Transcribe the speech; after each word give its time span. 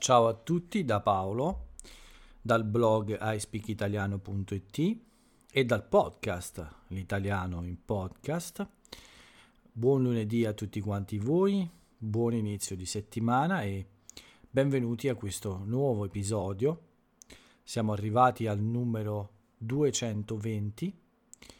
Ciao 0.00 0.28
a 0.28 0.32
tutti 0.32 0.82
da 0.82 1.00
Paolo, 1.00 1.72
dal 2.40 2.64
blog 2.64 3.18
ispeakitaliano.it 3.20 4.98
e 5.52 5.64
dal 5.66 5.86
podcast 5.86 6.76
L'italiano 6.86 7.62
in 7.64 7.76
podcast. 7.84 8.66
Buon 9.70 10.04
lunedì 10.04 10.46
a 10.46 10.54
tutti 10.54 10.80
quanti 10.80 11.18
voi, 11.18 11.68
buon 11.98 12.32
inizio 12.32 12.76
di 12.76 12.86
settimana 12.86 13.60
e 13.60 13.86
benvenuti 14.48 15.10
a 15.10 15.14
questo 15.14 15.60
nuovo 15.66 16.06
episodio. 16.06 16.80
Siamo 17.62 17.92
arrivati 17.92 18.46
al 18.46 18.58
numero 18.58 19.32
220 19.58 20.98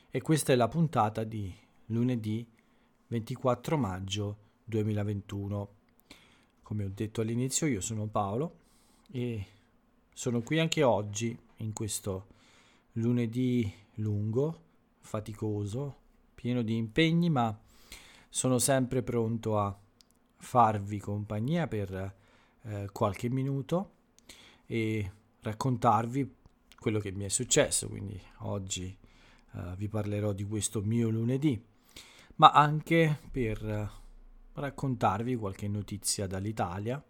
e 0.08 0.20
questa 0.22 0.54
è 0.54 0.56
la 0.56 0.68
puntata 0.68 1.24
di 1.24 1.54
lunedì 1.88 2.50
24 3.06 3.76
maggio 3.76 4.36
2021. 4.64 5.79
Come 6.70 6.84
ho 6.84 6.92
detto 6.94 7.20
all'inizio, 7.20 7.66
io 7.66 7.80
sono 7.80 8.06
Paolo 8.06 8.58
e 9.10 9.44
sono 10.14 10.40
qui 10.40 10.60
anche 10.60 10.84
oggi 10.84 11.36
in 11.56 11.72
questo 11.72 12.28
lunedì 12.92 13.68
lungo, 13.94 14.60
faticoso, 15.00 15.96
pieno 16.32 16.62
di 16.62 16.76
impegni, 16.76 17.28
ma 17.28 17.60
sono 18.28 18.60
sempre 18.60 19.02
pronto 19.02 19.58
a 19.58 19.76
farvi 20.36 21.00
compagnia 21.00 21.66
per 21.66 22.14
eh, 22.62 22.88
qualche 22.92 23.28
minuto 23.28 23.90
e 24.66 25.10
raccontarvi 25.40 26.34
quello 26.78 27.00
che 27.00 27.10
mi 27.10 27.24
è 27.24 27.28
successo. 27.28 27.88
Quindi 27.88 28.16
oggi 28.42 28.96
eh, 29.54 29.74
vi 29.76 29.88
parlerò 29.88 30.32
di 30.32 30.44
questo 30.44 30.82
mio 30.82 31.08
lunedì, 31.08 31.60
ma 32.36 32.52
anche 32.52 33.18
per 33.28 33.98
raccontarvi 34.54 35.36
qualche 35.36 35.68
notizia 35.68 36.26
dall'Italia, 36.26 37.02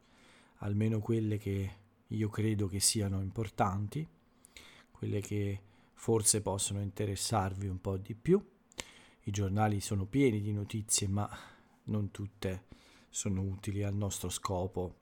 almeno 0.59 1.01
quelle 1.01 1.39
che 1.39 1.77
io 2.07 2.29
credo 2.29 2.67
che 2.67 2.81
siano 2.81 3.21
importanti, 3.21 4.07
quelle 4.91 5.21
che 5.21 5.63
forse 5.95 6.43
possono 6.43 6.81
interessarvi 6.81 7.67
un 7.67 7.81
po' 7.81 7.97
di 7.97 8.15
più. 8.15 8.43
I 9.25 9.31
giornali 9.31 9.81
sono 9.81 10.07
pieni 10.07 10.41
di 10.41 10.53
notizie, 10.53 11.09
ma 11.09 11.29
non 11.85 12.11
tutte 12.11 12.65
sono 13.09 13.43
utili 13.43 13.83
al 13.83 13.95
nostro 13.95 14.29
scopo, 14.29 14.97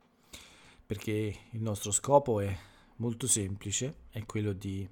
perché 0.84 1.36
il 1.50 1.62
nostro 1.62 1.90
scopo 1.90 2.40
è 2.40 2.56
molto 2.96 3.26
semplice, 3.26 4.06
è 4.10 4.24
quello 4.26 4.52
di 4.52 4.88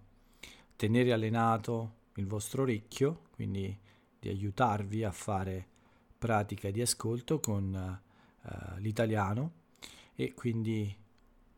tenere 0.77 1.12
allenato 1.12 1.94
il 2.16 2.27
vostro 2.27 2.62
orecchio, 2.62 3.22
quindi 3.31 3.77
di 4.19 4.28
aiutarvi 4.28 5.05
a 5.05 5.10
fare 5.10 5.69
pratica 6.19 6.70
di 6.70 6.81
ascolto 6.81 7.41
con 7.41 8.00
uh, 8.42 8.78
l'italiano 8.78 9.53
e 10.14 10.34
quindi 10.34 10.95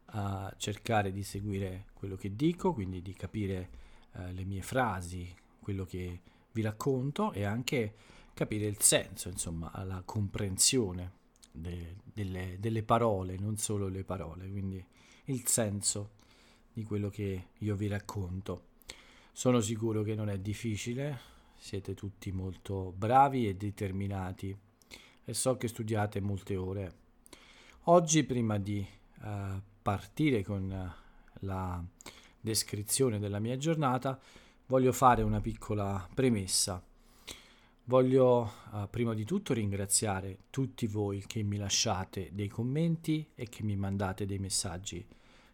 a 0.07 0.53
cercare 0.57 1.13
di 1.13 1.23
seguire 1.23 1.87
quello 1.95 2.17
che 2.17 2.35
dico, 2.35 2.73
quindi 2.73 3.03
di 3.03 3.13
capire 3.13 3.71
uh, 4.13 4.33
le 4.33 4.45
mie 4.45 4.63
frasi, 4.63 5.35
quello 5.61 5.85
che 5.85 6.21
vi 6.53 6.63
racconto 6.63 7.33
e 7.33 7.45
anche 7.45 7.95
capire 8.35 8.67
il 8.67 8.81
senso, 8.81 9.29
insomma, 9.29 9.71
la 9.85 10.03
comprensione 10.05 11.13
de- 11.53 11.97
delle, 12.05 12.57
delle 12.59 12.83
parole, 12.83 13.37
non 13.37 13.57
solo 13.57 13.89
le 13.89 14.05
parole, 14.05 14.49
quindi 14.49 14.85
il 15.25 15.47
senso 15.47 16.13
di 16.73 16.85
quello 16.85 17.11
che 17.11 17.49
io 17.59 17.77
vi 17.77 17.89
racconto. 17.89 18.67
Sono 19.33 19.61
sicuro 19.61 20.03
che 20.03 20.15
non 20.15 20.29
è 20.29 20.39
difficile, 20.39 21.19
siete 21.59 21.95
tutti 21.95 22.31
molto 22.31 22.95
bravi 22.97 23.49
e 23.49 23.57
determinati 23.57 24.57
e 25.25 25.35
so 25.35 25.57
che 25.57 25.69
studiate 25.69 26.21
molte 26.21 26.57
ore. 26.57 26.95
Oggi, 27.85 28.25
prima 28.25 28.59
di 28.59 28.87
uh, 29.23 29.61
partire 29.83 30.43
con 30.43 30.71
uh, 30.71 31.37
la 31.41 31.85
descrizione 32.41 33.19
della 33.19 33.39
mia 33.39 33.57
giornata, 33.59 34.19
voglio 34.67 34.93
fare 34.93 35.23
una 35.23 35.41
piccola 35.41 36.09
premessa. 36.15 36.83
Voglio 37.85 38.53
uh, 38.71 38.89
prima 38.89 39.15
di 39.15 39.25
tutto 39.25 39.53
ringraziare 39.53 40.45
tutti 40.51 40.87
voi 40.87 41.25
che 41.27 41.43
mi 41.43 41.57
lasciate 41.57 42.31
dei 42.33 42.49
commenti 42.49 43.27
e 43.35 43.49
che 43.49 43.63
mi 43.63 43.77
mandate 43.77 44.25
dei 44.25 44.39
messaggi. 44.39 45.05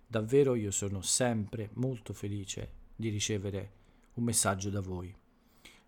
Davvero 0.06 0.54
io 0.54 0.70
sono 0.70 1.00
sempre 1.00 1.70
molto 1.74 2.12
felice 2.12 2.70
di 2.94 3.08
ricevere 3.08 3.72
un 4.14 4.24
messaggio 4.24 4.70
da 4.70 4.80
voi 4.80 5.12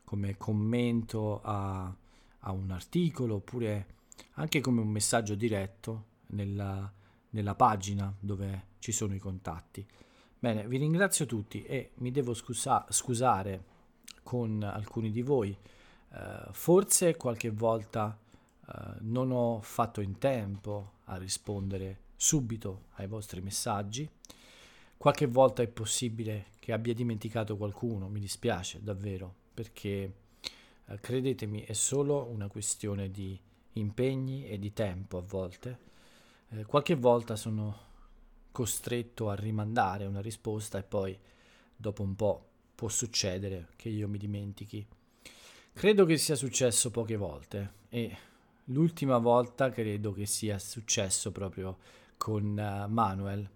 come 0.07 0.37
commento 0.37 1.41
a, 1.43 1.93
a 2.39 2.53
un 2.53 2.71
articolo 2.71 3.35
oppure 3.35 3.95
anche 4.35 4.61
come 4.61 4.81
un 4.81 4.87
messaggio 4.89 5.35
diretto 5.35 6.05
nella, 6.29 6.91
nella 7.31 7.55
pagina 7.57 8.15
dove 8.19 8.67
ci 8.79 8.93
sono 8.93 9.17
i 9.17 9.19
contatti. 9.19 9.85
Bene, 10.39 10.69
vi 10.69 10.77
ringrazio 10.77 11.27
tutti 11.27 11.65
e 11.65 11.91
mi 11.97 12.13
devo 12.13 12.35
scusa- 12.35 12.87
scusare 12.89 13.65
con 14.23 14.63
alcuni 14.63 15.11
di 15.11 15.23
voi. 15.23 15.57
Uh, 16.11 16.53
forse 16.53 17.17
qualche 17.17 17.51
volta 17.51 18.17
uh, 18.65 18.73
non 19.01 19.33
ho 19.33 19.61
fatto 19.61 20.01
in 20.01 20.19
tempo 20.19 20.93
a 21.07 21.17
rispondere 21.17 21.99
subito 22.15 22.85
ai 22.95 23.09
vostri 23.09 23.41
messaggi. 23.41 24.09
Qualche 24.97 25.27
volta 25.27 25.65
è 25.65 25.67
possibile 25.67 26.47
che 26.61 26.73
abbia 26.73 26.95
dimenticato 26.95 27.57
qualcuno, 27.57 28.09
mi 28.09 28.21
dispiace 28.21 28.81
davvero 28.81 29.45
perché 29.57 30.13
eh, 30.85 31.01
credetemi 31.01 31.63
è 31.63 31.73
solo 31.73 32.27
una 32.27 32.47
questione 32.47 33.11
di 33.11 33.41
impegni 33.73 34.47
e 34.47 34.59
di 34.59 34.75
tempo 34.75 35.17
a 35.17 35.23
volte. 35.23 35.79
Eh, 36.51 36.67
qualche 36.67 36.95
volta 36.95 37.37
sono 37.37 37.85
costretto 38.53 39.31
a 39.31 39.35
rimandare 39.35 40.05
una 40.05 40.21
risposta 40.21 40.77
e 40.77 40.83
poi 40.83 41.19
dopo 41.75 42.03
un 42.03 42.15
po' 42.15 42.49
può 42.75 42.89
succedere 42.89 43.69
che 43.77 43.89
io 43.89 44.09
mi 44.09 44.19
dimentichi. 44.19 44.87
Credo 45.73 46.05
che 46.05 46.19
sia 46.19 46.35
successo 46.35 46.91
poche 46.91 47.17
volte 47.17 47.73
e 47.89 48.15
l'ultima 48.65 49.17
volta 49.17 49.71
credo 49.71 50.13
che 50.13 50.27
sia 50.27 50.59
successo 50.59 51.33
proprio 51.33 51.79
con 52.19 52.45
uh, 52.45 52.91
Manuel. 52.91 53.49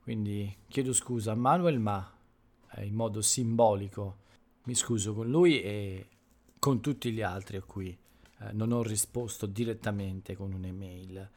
Quindi 0.00 0.56
chiedo 0.68 0.92
scusa 0.92 1.32
a 1.32 1.36
Manuel, 1.36 1.80
ma 1.80 2.08
eh, 2.74 2.86
in 2.86 2.94
modo 2.94 3.20
simbolico 3.20 4.28
mi 4.64 4.74
scuso 4.74 5.14
con 5.14 5.28
lui 5.28 5.62
e 5.62 6.08
con 6.58 6.80
tutti 6.80 7.10
gli 7.12 7.22
altri 7.22 7.56
a 7.56 7.62
cui 7.62 7.88
eh, 7.88 8.52
non 8.52 8.72
ho 8.72 8.82
risposto 8.82 9.46
direttamente 9.46 10.36
con 10.36 10.52
un'email. 10.52 11.30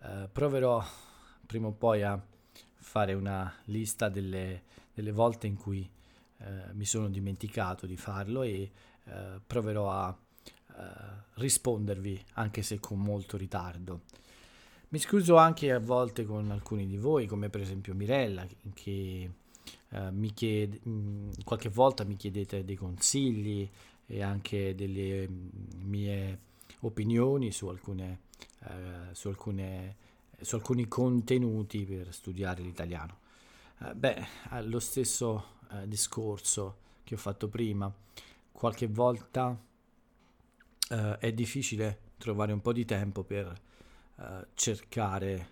Eh, 0.00 0.28
proverò 0.30 0.84
prima 1.46 1.68
o 1.68 1.72
poi 1.72 2.02
a 2.02 2.22
fare 2.74 3.14
una 3.14 3.52
lista 3.64 4.08
delle, 4.08 4.62
delle 4.92 5.12
volte 5.12 5.46
in 5.46 5.56
cui 5.56 5.88
eh, 6.38 6.72
mi 6.72 6.84
sono 6.84 7.08
dimenticato 7.08 7.86
di 7.86 7.96
farlo 7.96 8.42
e 8.42 8.70
eh, 9.04 9.40
proverò 9.44 9.90
a 9.90 10.16
eh, 10.78 10.82
rispondervi 11.34 12.24
anche 12.34 12.62
se 12.62 12.78
con 12.78 13.00
molto 13.00 13.36
ritardo. 13.36 14.02
Mi 14.90 14.98
scuso 14.98 15.36
anche 15.36 15.72
a 15.72 15.80
volte 15.80 16.24
con 16.24 16.50
alcuni 16.50 16.86
di 16.86 16.96
voi, 16.96 17.26
come 17.26 17.50
per 17.50 17.60
esempio 17.60 17.94
Mirella, 17.94 18.46
che 18.72 19.30
eh, 19.90 20.10
mi 20.10 20.32
chiede, 20.34 20.80
mh, 20.82 20.90
mm, 20.90 21.30
qualche 21.44 21.70
volta 21.70 22.04
mi 22.04 22.16
chiedete 22.16 22.64
dei 22.64 22.76
consigli 22.76 23.68
e 24.06 24.22
anche 24.22 24.74
delle 24.74 25.28
mm, 25.28 25.48
mie 25.84 26.38
opinioni 26.80 27.50
su, 27.52 27.68
alcune, 27.68 28.20
eh, 28.64 29.12
su, 29.14 29.28
alcune, 29.28 29.96
su 30.40 30.56
alcuni 30.56 30.88
contenuti 30.88 31.84
per 31.84 32.12
studiare 32.12 32.62
l'italiano. 32.62 33.18
Eh, 33.80 33.94
beh, 33.94 34.26
lo 34.64 34.78
stesso 34.78 35.56
eh, 35.72 35.88
discorso 35.88 36.86
che 37.04 37.14
ho 37.14 37.18
fatto 37.18 37.48
prima, 37.48 37.90
qualche 38.52 38.88
volta 38.88 39.58
eh, 40.90 41.18
è 41.18 41.32
difficile 41.32 42.00
trovare 42.18 42.52
un 42.52 42.60
po' 42.60 42.72
di 42.72 42.84
tempo 42.84 43.22
per 43.22 43.66
cercare 44.54 45.50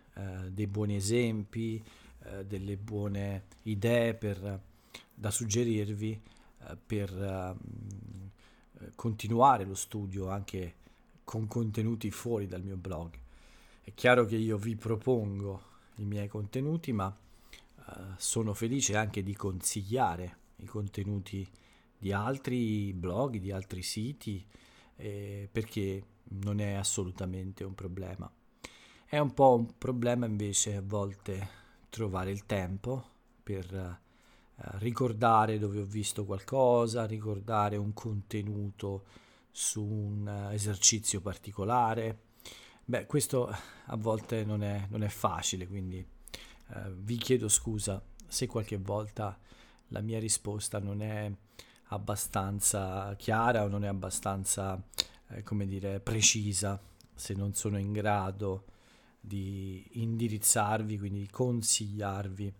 dei 0.50 0.66
buoni 0.66 0.96
esempi, 0.96 1.80
eh, 2.26 2.44
delle 2.44 2.76
buone 2.76 3.44
idee 3.62 4.14
per, 4.14 4.60
da 5.14 5.30
suggerirvi 5.30 6.20
eh, 6.58 6.76
per 6.84 7.12
uh, 7.12 8.90
continuare 8.94 9.64
lo 9.64 9.74
studio 9.74 10.28
anche 10.28 10.74
con 11.24 11.46
contenuti 11.46 12.10
fuori 12.10 12.46
dal 12.46 12.62
mio 12.62 12.76
blog. 12.76 13.18
È 13.82 13.92
chiaro 13.94 14.24
che 14.26 14.36
io 14.36 14.58
vi 14.58 14.76
propongo 14.76 15.62
i 15.96 16.04
miei 16.04 16.28
contenuti, 16.28 16.92
ma 16.92 17.16
sono 18.16 18.52
felice 18.52 18.96
anche 18.96 19.22
di 19.22 19.34
consigliare 19.34 20.38
i 20.56 20.66
contenuti 20.66 21.48
di 21.98 22.12
altri 22.12 22.92
blog, 22.92 23.36
di 23.38 23.50
altri 23.52 23.82
siti, 23.82 24.44
eh, 24.96 25.48
perché 25.50 26.04
non 26.40 26.60
è 26.60 26.72
assolutamente 26.72 27.64
un 27.64 27.74
problema. 27.74 28.30
È 29.04 29.18
un 29.18 29.32
po' 29.32 29.54
un 29.54 29.78
problema 29.78 30.26
invece 30.26 30.76
a 30.76 30.82
volte 30.84 31.64
trovare 31.88 32.30
il 32.30 32.46
tempo 32.46 33.04
per 33.42 33.72
uh, 33.72 34.64
ricordare 34.78 35.58
dove 35.58 35.80
ho 35.80 35.84
visto 35.84 36.24
qualcosa, 36.24 37.06
ricordare 37.06 37.76
un 37.76 37.92
contenuto 37.92 39.04
su 39.50 39.82
un 39.82 40.48
uh, 40.48 40.52
esercizio 40.52 41.20
particolare. 41.20 42.24
Beh, 42.84 43.06
questo 43.06 43.48
a 43.48 43.96
volte 43.96 44.44
non 44.44 44.62
è, 44.62 44.86
non 44.90 45.02
è 45.02 45.08
facile, 45.08 45.66
quindi 45.66 45.98
eh, 46.68 46.92
vi 46.92 47.16
chiedo 47.16 47.48
scusa 47.48 48.02
se 48.26 48.46
qualche 48.46 48.76
volta 48.76 49.38
la 49.88 50.00
mia 50.00 50.18
risposta 50.18 50.78
non 50.78 51.02
è 51.02 51.30
abbastanza 51.88 53.14
chiara 53.16 53.62
o 53.62 53.68
non 53.68 53.84
è 53.84 53.88
abbastanza, 53.88 54.80
eh, 55.28 55.42
come 55.42 55.66
dire, 55.66 56.00
precisa, 56.00 56.80
se 57.14 57.34
non 57.34 57.54
sono 57.54 57.78
in 57.78 57.92
grado 57.92 58.64
di 59.26 59.84
indirizzarvi, 59.92 60.98
quindi 60.98 61.20
di 61.20 61.30
consigliarvi 61.30 62.52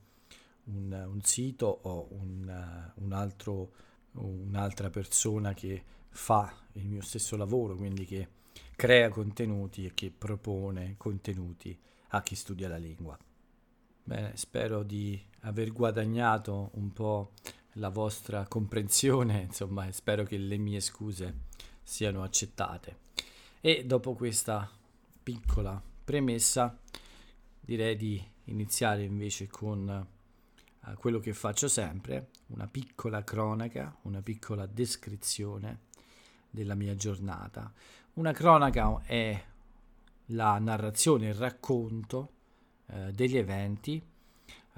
un, 0.65 1.07
un 1.09 1.21
sito 1.23 1.79
o 1.83 2.09
un, 2.11 2.93
un 2.95 3.13
altro, 3.13 3.73
un'altra 4.13 4.91
persona 4.91 5.55
che 5.55 5.83
fa 6.09 6.53
il 6.73 6.87
mio 6.87 7.03
stesso 7.03 7.37
lavoro, 7.37 7.77
quindi 7.77 8.05
che 8.05 8.29
crea 8.75 9.09
contenuti 9.11 9.87
e 9.87 9.93
che 9.95 10.11
propone 10.17 10.95
contenuti 10.97 11.79
a 12.09 12.23
chi 12.23 12.35
studia 12.35 12.69
la 12.69 12.79
lingua. 12.79 13.17
Bene, 14.03 14.37
spero 14.37 14.83
di 14.83 15.21
aver 15.41 15.73
guadagnato 15.73 16.71
un 16.75 16.93
po' 16.93 17.33
la 17.75 17.91
vostra 17.91 18.47
comprensione, 18.47 19.43
insomma, 19.47 19.91
spero 19.93 20.25
che 20.25 20.37
le 20.37 20.57
mie 20.57 20.81
scuse 20.81 21.43
siano 21.83 22.23
accettate. 22.23 23.05
E 23.61 23.85
dopo 23.85 24.15
questa 24.15 24.69
piccola 25.23 25.81
premessa, 26.07 26.79
direi 27.61 27.97
di 27.97 28.25
iniziare 28.45 29.03
invece 29.03 29.49
con 29.49 30.07
uh, 30.81 30.95
quello 30.95 31.19
che 31.19 31.33
faccio 31.33 31.67
sempre, 31.67 32.29
una 32.47 32.69
piccola 32.69 33.25
cronaca, 33.25 33.95
una 34.03 34.23
piccola 34.23 34.67
descrizione 34.67 35.81
della 36.49 36.77
mia 36.77 36.95
giornata. 36.95 37.73
Una 38.15 38.31
cronaca 38.31 39.03
è 39.03 39.45
la 40.27 40.59
narrazione, 40.59 41.27
il 41.27 41.35
racconto 41.35 42.31
uh, 42.87 43.11
degli 43.11 43.37
eventi 43.37 44.01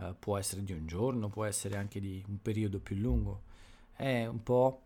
eh, 0.00 0.14
può 0.19 0.38
essere 0.38 0.62
di 0.64 0.72
un 0.72 0.86
giorno, 0.86 1.28
può 1.28 1.44
essere 1.44 1.76
anche 1.76 2.00
di 2.00 2.25
un 2.26 2.40
periodo 2.40 2.78
più 2.78 2.96
lungo. 2.96 3.42
È 3.92 4.26
un 4.26 4.42
po' 4.42 4.82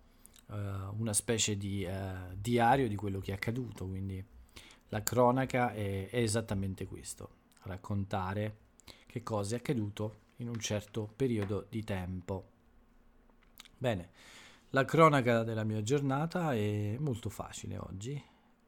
uh, 0.46 0.54
una 0.96 1.12
specie 1.12 1.56
di 1.56 1.84
uh, 1.84 2.34
diario 2.34 2.88
di 2.88 2.96
quello 2.96 3.20
che 3.20 3.30
è 3.30 3.34
accaduto, 3.34 3.86
quindi 3.86 4.24
la 4.92 5.02
cronaca 5.02 5.72
è, 5.72 6.10
è 6.10 6.18
esattamente 6.18 6.86
questo, 6.86 7.30
raccontare 7.62 8.58
che 9.06 9.22
cosa 9.22 9.54
è 9.54 9.58
accaduto 9.58 10.20
in 10.36 10.48
un 10.48 10.58
certo 10.58 11.10
periodo 11.16 11.66
di 11.70 11.82
tempo. 11.82 12.50
Bene, 13.78 14.10
la 14.70 14.84
cronaca 14.84 15.44
della 15.44 15.64
mia 15.64 15.82
giornata 15.82 16.54
è 16.54 16.96
molto 16.98 17.30
facile 17.30 17.78
oggi, 17.78 18.22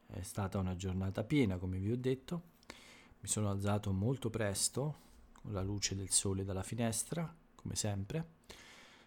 è 0.07 0.23
stata 0.23 0.59
una 0.59 0.77
giornata 0.77 1.25
piena 1.25 1.59
come 1.59 1.79
vi 1.79 1.93
ho 1.93 1.97
detto, 1.97 2.43
mi 3.21 3.29
sono 3.29 3.51
alzato 3.51 3.93
molto 3.93 4.31
presto, 4.31 5.03
la 5.49 5.63
luce 5.63 5.95
del 5.95 6.11
sole 6.11 6.43
dalla 6.43 6.63
finestra, 6.63 7.35
come 7.55 7.75
sempre, 7.75 8.27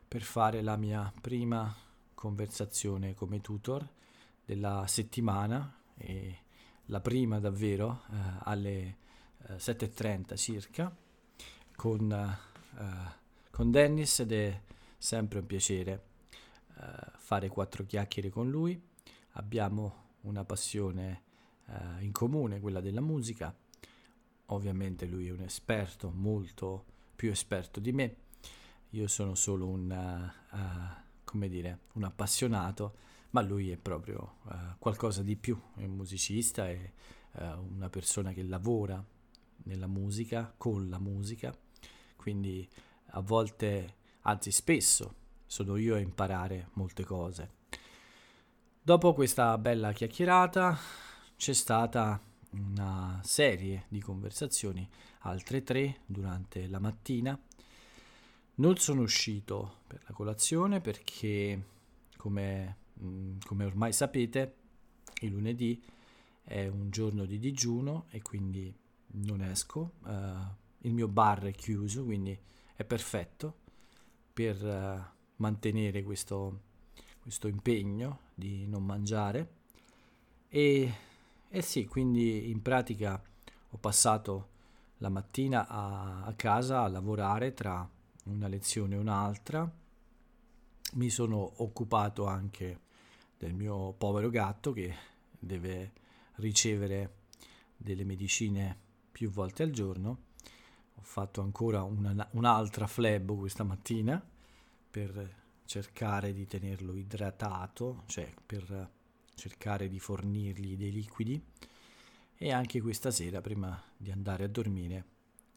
per 0.07 0.21
fare 0.21 0.61
la 0.61 0.77
mia 0.77 1.11
prima 1.19 1.75
conversazione 2.13 3.15
come 3.15 3.41
tutor 3.41 3.87
della 4.45 4.85
settimana 4.87 5.81
e 5.97 6.41
la 6.87 6.99
prima 6.99 7.39
davvero 7.39 8.03
eh, 8.11 8.15
alle 8.43 8.97
eh, 9.47 9.55
7.30 9.55 10.35
circa 10.35 10.93
con, 11.75 12.11
eh, 12.11 13.15
con 13.49 13.71
Dennis 13.71 14.19
ed 14.19 14.31
è 14.31 14.61
sempre 14.97 15.39
un 15.39 15.45
piacere 15.45 16.03
eh, 16.79 16.83
fare 17.17 17.47
quattro 17.47 17.85
chiacchiere 17.85 18.29
con 18.29 18.49
lui. 18.49 18.81
Abbiamo 19.33 20.05
una 20.21 20.43
passione 20.43 21.21
eh, 21.67 22.03
in 22.03 22.11
comune, 22.11 22.59
quella 22.59 22.81
della 22.81 23.01
musica 23.01 23.55
Ovviamente 24.51 25.05
lui 25.05 25.27
è 25.27 25.31
un 25.31 25.41
esperto, 25.41 26.09
molto 26.09 26.85
più 27.15 27.29
esperto 27.29 27.79
di 27.81 27.91
me. 27.91 28.15
Io 28.91 29.07
sono 29.07 29.35
solo 29.35 29.67
un, 29.67 29.91
uh, 29.91 31.19
come 31.25 31.49
dire, 31.49 31.79
un 31.93 32.03
appassionato, 32.05 32.95
ma 33.31 33.41
lui 33.41 33.71
è 33.71 33.77
proprio 33.77 34.37
uh, 34.43 34.55
qualcosa 34.79 35.21
di 35.23 35.35
più. 35.35 35.59
È 35.75 35.83
un 35.83 35.95
musicista, 35.95 36.69
è 36.69 36.91
una 37.39 37.89
persona 37.89 38.33
che 38.33 38.41
lavora 38.41 39.03
nella 39.63 39.87
musica, 39.87 40.53
con 40.57 40.89
la 40.89 40.97
musica. 40.97 41.55
Quindi 42.15 42.67
a 43.11 43.21
volte, 43.21 43.95
anzi 44.21 44.51
spesso, 44.51 45.13
sono 45.45 45.77
io 45.77 45.95
a 45.95 45.99
imparare 45.99 46.69
molte 46.73 47.03
cose. 47.03 47.51
Dopo 48.81 49.13
questa 49.13 49.57
bella 49.57 49.91
chiacchierata 49.91 50.77
c'è 51.35 51.53
stata 51.53 52.19
una 52.51 53.19
serie 53.23 53.85
di 53.89 54.01
conversazioni, 54.01 54.89
altre 55.19 55.61
tre 55.63 55.99
durante 56.05 56.67
la 56.67 56.79
mattina. 56.79 57.39
Non 58.55 58.77
sono 58.77 59.01
uscito 59.01 59.81
per 59.85 60.01
la 60.07 60.13
colazione 60.13 60.81
perché, 60.81 61.65
come, 62.17 62.77
come 63.45 63.65
ormai 63.65 63.93
sapete, 63.93 64.55
il 65.21 65.31
lunedì 65.31 65.81
è 66.43 66.67
un 66.67 66.89
giorno 66.89 67.25
di 67.25 67.39
digiuno 67.39 68.05
e 68.09 68.21
quindi 68.21 68.73
non 69.07 69.41
esco. 69.41 69.93
Uh, 70.03 70.65
il 70.81 70.93
mio 70.93 71.07
bar 71.07 71.43
è 71.43 71.51
chiuso, 71.51 72.03
quindi 72.03 72.37
è 72.75 72.83
perfetto 72.83 73.55
per 74.31 74.63
uh, 74.63 75.15
mantenere 75.37 76.03
questo, 76.03 76.61
questo 77.19 77.47
impegno 77.47 78.19
di 78.33 78.67
non 78.67 78.85
mangiare. 78.85 79.55
E 80.49 80.93
eh 81.49 81.61
sì, 81.61 81.85
quindi 81.85 82.49
in 82.49 82.61
pratica 82.61 83.21
ho 83.69 83.77
passato 83.77 84.49
la 84.97 85.09
mattina 85.09 85.67
a, 85.67 86.23
a 86.23 86.33
casa 86.33 86.83
a 86.83 86.87
lavorare 86.87 87.53
tra 87.53 87.87
una 88.25 88.47
lezione 88.47 88.95
e 88.95 88.99
un'altra. 88.99 89.69
Mi 90.93 91.09
sono 91.09 91.53
occupato 91.57 92.25
anche 92.25 92.79
del 93.37 93.53
mio 93.53 93.93
povero 93.93 94.29
gatto 94.29 94.71
che 94.71 94.95
deve 95.37 95.93
ricevere 96.35 97.15
delle 97.75 98.03
medicine 98.03 98.77
più 99.11 99.29
volte 99.29 99.63
al 99.63 99.71
giorno. 99.71 100.25
Ho 100.95 101.01
fatto 101.01 101.41
ancora 101.41 101.83
una, 101.83 102.27
un'altra 102.31 102.87
flebo 102.87 103.35
questa 103.35 103.63
mattina 103.63 104.23
per 104.89 105.45
cercare 105.65 106.33
di 106.33 106.45
tenerlo 106.47 106.95
idratato, 106.95 108.03
cioè 108.07 108.33
per 108.45 108.89
cercare 109.35 109.87
di 109.87 109.99
fornirgli 109.99 110.75
dei 110.75 110.91
liquidi 110.91 111.39
e 112.35 112.51
anche 112.51 112.81
questa 112.81 113.11
sera 113.11 113.41
prima 113.41 113.79
di 113.95 114.11
andare 114.11 114.45
a 114.45 114.47
dormire 114.47 115.05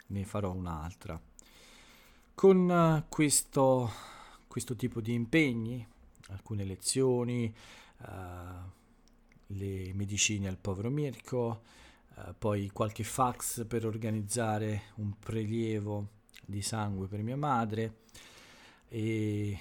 ne 0.09 0.25
farò 0.25 0.52
un'altra. 0.52 1.21
Con 2.35 3.05
questo, 3.09 3.90
questo 4.50 4.75
tipo 4.75 5.00
di 5.00 5.12
impegni, 5.12 5.87
alcune 6.30 6.64
lezioni, 6.64 7.54
uh, 7.99 8.07
le 9.47 9.95
medicine 9.95 10.49
al 10.49 10.59
povero 10.59 10.90
Mirko, 10.90 11.62
uh, 12.16 12.35
poi 12.37 12.69
qualche 12.71 13.04
fax 13.04 13.64
per 13.64 13.87
organizzare 13.87 14.87
un 14.97 15.16
prelievo 15.21 16.09
di 16.45 16.62
sangue 16.62 17.07
per 17.07 17.23
mia 17.23 17.37
madre 17.37 17.99
e 18.88 19.57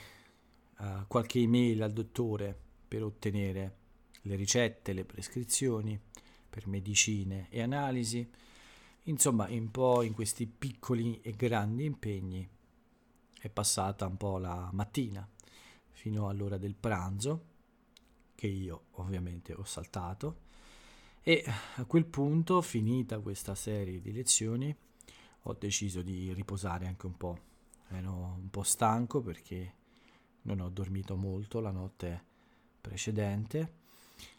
uh, 0.80 1.06
qualche 1.08 1.38
email 1.38 1.84
al 1.84 1.94
dottore 1.94 2.58
per 2.88 3.04
ottenere 3.04 3.76
le 4.24 4.36
ricette, 4.36 4.94
le 4.94 5.06
prescrizioni 5.06 6.02
per 6.50 6.66
medicine 6.66 7.46
e 7.52 7.62
analisi, 7.62 8.28
insomma 9.04 9.46
un 9.52 9.70
po' 9.70 10.02
in 10.02 10.14
questi 10.14 10.48
piccoli 10.48 11.22
e 11.22 11.34
grandi 11.34 11.86
impegni 11.86 12.50
è 13.40 13.50
passata 13.50 14.06
un 14.06 14.18
po' 14.18 14.38
la 14.38 14.70
mattina 14.72 15.28
fino 15.92 16.30
all'ora 16.30 16.58
del 16.58 16.76
pranzo 16.76 17.46
che 18.36 18.48
io 18.48 18.86
ovviamente 18.92 19.54
ho 19.54 19.64
saltato 19.64 20.48
e 21.22 21.44
a 21.76 21.86
quel 21.86 22.06
punto 22.06 22.62
finita 22.62 23.20
questa 23.20 23.56
serie 23.56 24.00
di 24.00 24.12
lezioni 24.12 24.76
ho 25.44 25.54
deciso 25.54 26.02
di 26.02 26.34
riposare 26.34 26.86
anche 26.86 27.06
un 27.06 27.18
po' 27.18 27.40
ero 27.90 28.36
un 28.40 28.50
po' 28.50 28.64
stanco 28.64 29.22
perché 29.22 29.74
non 30.44 30.60
ho 30.60 30.70
dormito 30.70 31.16
molto 31.16 31.60
la 31.60 31.72
notte 31.72 32.26
precedente 32.80 33.78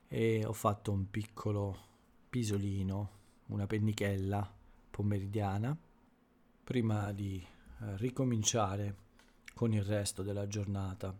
e 0.09 0.45
ho 0.45 0.52
fatto 0.52 0.90
un 0.90 1.09
piccolo 1.11 1.88
pisolino, 2.28 3.11
una 3.47 3.66
pennichella 3.66 4.52
pomeridiana 4.90 5.76
prima 6.64 7.12
di 7.12 7.45
eh, 7.81 7.97
ricominciare 7.97 8.95
con 9.55 9.73
il 9.73 9.83
resto 9.83 10.23
della 10.23 10.47
giornata. 10.47 11.15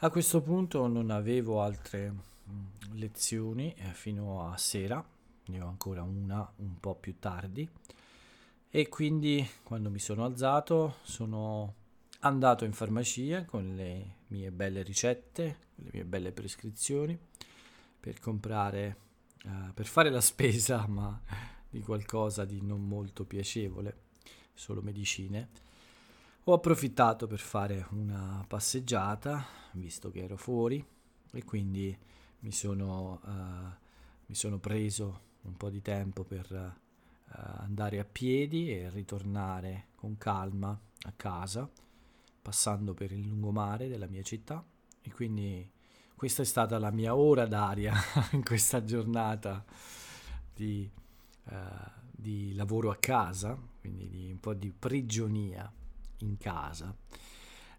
A 0.00 0.10
questo 0.10 0.42
punto 0.42 0.86
non 0.86 1.10
avevo 1.10 1.62
altre 1.62 2.10
mm, 2.10 2.64
lezioni 2.92 3.74
eh, 3.74 3.92
fino 3.92 4.50
a 4.50 4.56
sera, 4.56 5.04
ne 5.46 5.60
ho 5.60 5.68
ancora 5.68 6.02
una 6.02 6.50
un 6.56 6.78
po' 6.80 6.94
più 6.94 7.18
tardi 7.18 7.68
e 8.68 8.88
quindi 8.88 9.48
quando 9.62 9.90
mi 9.90 9.98
sono 9.98 10.24
alzato 10.24 10.96
sono 11.02 11.74
andato 12.20 12.64
in 12.64 12.72
farmacia 12.72 13.44
con 13.44 13.74
le 13.74 14.16
mie 14.28 14.50
belle 14.50 14.82
ricette, 14.82 15.58
le 15.76 15.90
mie 15.92 16.04
belle 16.04 16.32
prescrizioni 16.32 17.18
per 17.98 18.18
comprare, 18.20 18.96
uh, 19.44 19.72
per 19.72 19.86
fare 19.86 20.10
la 20.10 20.20
spesa, 20.20 20.86
ma 20.88 21.20
di 21.68 21.80
qualcosa 21.80 22.44
di 22.44 22.60
non 22.62 22.86
molto 22.86 23.24
piacevole. 23.24 24.04
Solo 24.56 24.82
medicine. 24.82 25.48
Ho 26.44 26.54
approfittato 26.54 27.26
per 27.26 27.38
fare 27.38 27.86
una 27.90 28.44
passeggiata, 28.46 29.44
visto 29.72 30.10
che 30.10 30.22
ero 30.22 30.36
fuori, 30.36 30.84
e 31.32 31.44
quindi 31.44 31.96
mi 32.40 32.52
sono, 32.52 33.20
uh, 33.22 33.74
mi 34.26 34.34
sono 34.34 34.58
preso 34.58 35.20
un 35.42 35.56
po' 35.56 35.70
di 35.70 35.82
tempo 35.82 36.24
per 36.24 36.50
uh, 36.50 37.32
andare 37.58 37.98
a 37.98 38.04
piedi 38.04 38.70
e 38.70 38.90
ritornare 38.90 39.88
con 39.96 40.16
calma 40.16 40.78
a 41.02 41.12
casa, 41.14 41.68
passando 42.40 42.94
per 42.94 43.12
il 43.12 43.26
lungomare 43.26 43.88
della 43.88 44.06
mia 44.06 44.22
città. 44.22 44.64
E 45.02 45.12
quindi 45.12 45.68
questa 46.14 46.42
è 46.42 46.46
stata 46.46 46.78
la 46.78 46.90
mia 46.90 47.14
ora 47.14 47.46
d'aria 47.46 47.94
in 48.32 48.44
questa 48.44 48.84
giornata 48.84 49.64
di, 50.54 50.88
uh, 51.44 51.52
di 52.16 52.54
lavoro 52.54 52.90
a 52.90 52.96
casa, 52.96 53.56
quindi 53.80 54.08
di 54.08 54.30
un 54.30 54.40
po' 54.40 54.54
di 54.54 54.72
prigionia 54.72 55.70
in 56.18 56.36
casa. 56.38 56.94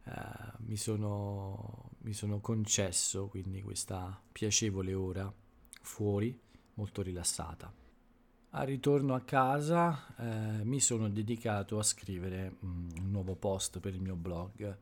Uh, 0.03 0.63
mi, 0.65 0.77
sono, 0.77 1.89
mi 2.03 2.13
sono 2.13 2.39
concesso 2.39 3.27
quindi 3.27 3.61
questa 3.61 4.17
piacevole 4.31 4.93
ora 4.93 5.33
fuori, 5.81 6.39
molto 6.75 7.01
rilassata. 7.01 7.73
Al 8.51 8.65
ritorno 8.65 9.13
a 9.13 9.21
casa 9.21 10.15
eh, 10.17 10.63
mi 10.63 10.79
sono 10.79 11.09
dedicato 11.09 11.77
a 11.77 11.83
scrivere 11.83 12.55
mm, 12.65 12.89
un 12.97 13.11
nuovo 13.11 13.35
post 13.35 13.79
per 13.79 13.93
il 13.93 14.01
mio 14.01 14.15
blog. 14.15 14.77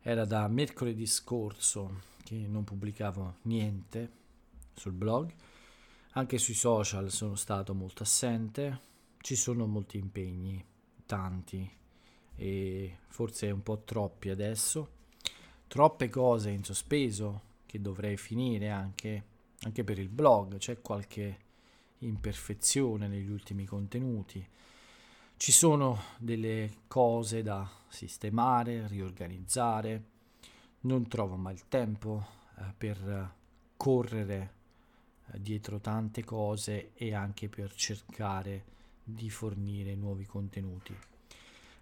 Era 0.00 0.24
da 0.24 0.48
mercoledì 0.48 1.06
scorso 1.06 2.00
che 2.24 2.34
non 2.48 2.64
pubblicavo 2.64 3.36
niente 3.42 4.10
sul 4.74 4.92
blog, 4.92 5.32
anche 6.12 6.38
sui 6.38 6.54
social 6.54 7.10
sono 7.10 7.34
stato 7.34 7.74
molto 7.74 8.02
assente, 8.02 8.80
ci 9.20 9.36
sono 9.36 9.66
molti 9.66 9.98
impegni, 9.98 10.64
tanti, 11.06 11.70
e 12.36 12.98
forse 13.08 13.50
un 13.50 13.62
po' 13.62 13.82
troppi 13.84 14.30
adesso, 14.30 14.96
troppe 15.66 16.08
cose 16.08 16.50
in 16.50 16.64
sospeso 16.64 17.42
che 17.66 17.80
dovrei 17.80 18.16
finire 18.16 18.70
anche, 18.70 19.24
anche 19.60 19.84
per 19.84 19.98
il 19.98 20.08
blog, 20.08 20.56
c'è 20.56 20.80
qualche 20.80 21.46
imperfezione 21.98 23.08
negli 23.08 23.28
ultimi 23.28 23.64
contenuti, 23.64 24.46
ci 25.36 25.52
sono 25.52 26.02
delle 26.18 26.78
cose 26.88 27.42
da 27.42 27.68
sistemare, 27.88 28.88
riorganizzare, 28.88 30.04
non 30.80 31.06
trovo 31.08 31.36
mai 31.36 31.54
il 31.54 31.68
tempo 31.68 32.26
eh, 32.56 32.72
per 32.76 33.34
correre 33.76 34.54
dietro 35.36 35.80
tante 35.80 36.24
cose 36.24 36.92
e 36.94 37.14
anche 37.14 37.48
per 37.48 37.74
cercare 37.74 38.64
di 39.02 39.30
fornire 39.30 39.94
nuovi 39.94 40.24
contenuti. 40.24 40.96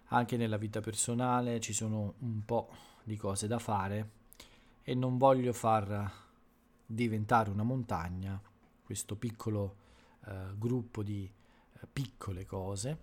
Anche 0.09 0.37
nella 0.37 0.57
vita 0.57 0.81
personale 0.81 1.59
ci 1.59 1.73
sono 1.73 2.15
un 2.19 2.43
po' 2.45 2.69
di 3.03 3.15
cose 3.17 3.47
da 3.47 3.59
fare 3.59 4.11
e 4.83 4.93
non 4.93 5.17
voglio 5.17 5.53
far 5.53 6.11
diventare 6.85 7.49
una 7.49 7.63
montagna 7.63 8.41
questo 8.87 9.17
piccolo 9.17 9.75
eh, 10.25 10.53
gruppo 10.55 11.03
di 11.03 11.29
eh, 11.73 11.87
piccole 11.91 12.45
cose 12.45 12.97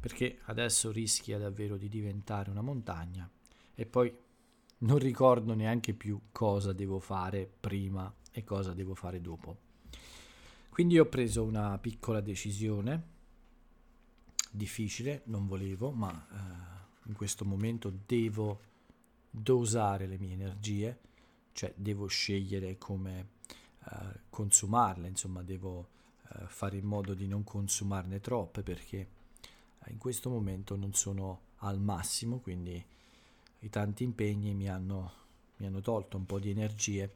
perché 0.00 0.40
adesso 0.46 0.90
rischia 0.90 1.38
davvero 1.38 1.76
di 1.76 1.88
diventare 1.88 2.50
una 2.50 2.60
montagna 2.60 3.30
e 3.74 3.86
poi 3.86 4.12
non 4.78 4.98
ricordo 4.98 5.54
neanche 5.54 5.94
più 5.94 6.20
cosa 6.32 6.72
devo 6.72 6.98
fare 6.98 7.48
prima 7.60 8.12
e 8.32 8.42
cosa 8.42 8.74
devo 8.74 8.94
fare 8.96 9.20
dopo. 9.20 9.63
Quindi 10.74 10.98
ho 10.98 11.06
preso 11.06 11.44
una 11.44 11.78
piccola 11.78 12.20
decisione 12.20 13.00
difficile, 14.50 15.22
non 15.26 15.46
volevo, 15.46 15.92
ma 15.92 16.10
eh, 16.12 17.08
in 17.08 17.14
questo 17.14 17.44
momento 17.44 17.96
devo 18.04 18.58
dosare 19.30 20.08
le 20.08 20.18
mie 20.18 20.32
energie, 20.32 20.98
cioè 21.52 21.72
devo 21.76 22.08
scegliere 22.08 22.76
come 22.76 23.28
eh, 23.88 24.18
consumarle, 24.28 25.06
insomma 25.06 25.44
devo 25.44 25.86
eh, 26.30 26.46
fare 26.48 26.76
in 26.76 26.86
modo 26.86 27.14
di 27.14 27.28
non 27.28 27.44
consumarne 27.44 28.18
troppe 28.18 28.64
perché 28.64 28.98
eh, 29.78 29.92
in 29.92 29.98
questo 29.98 30.28
momento 30.28 30.74
non 30.74 30.92
sono 30.92 31.40
al 31.58 31.78
massimo, 31.78 32.40
quindi 32.40 32.84
i 33.60 33.70
tanti 33.70 34.02
impegni 34.02 34.54
mi 34.54 34.68
hanno, 34.68 35.12
mi 35.58 35.66
hanno 35.66 35.80
tolto 35.80 36.16
un 36.16 36.26
po' 36.26 36.40
di 36.40 36.50
energie 36.50 37.14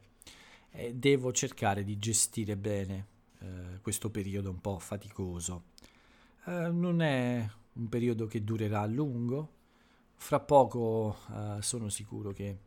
e 0.70 0.94
devo 0.94 1.32
cercare 1.32 1.82
di 1.82 1.98
gestire 1.98 2.56
bene 2.56 3.16
eh, 3.40 3.80
questo 3.80 4.10
periodo 4.10 4.50
un 4.50 4.60
po' 4.60 4.78
faticoso. 4.78 5.64
Eh, 6.46 6.70
non 6.70 7.02
è 7.02 7.48
un 7.74 7.88
periodo 7.88 8.26
che 8.26 8.42
durerà 8.42 8.80
a 8.80 8.86
lungo, 8.86 9.56
fra 10.16 10.40
poco 10.40 11.16
eh, 11.32 11.58
sono 11.60 11.88
sicuro 11.88 12.32
che 12.32 12.58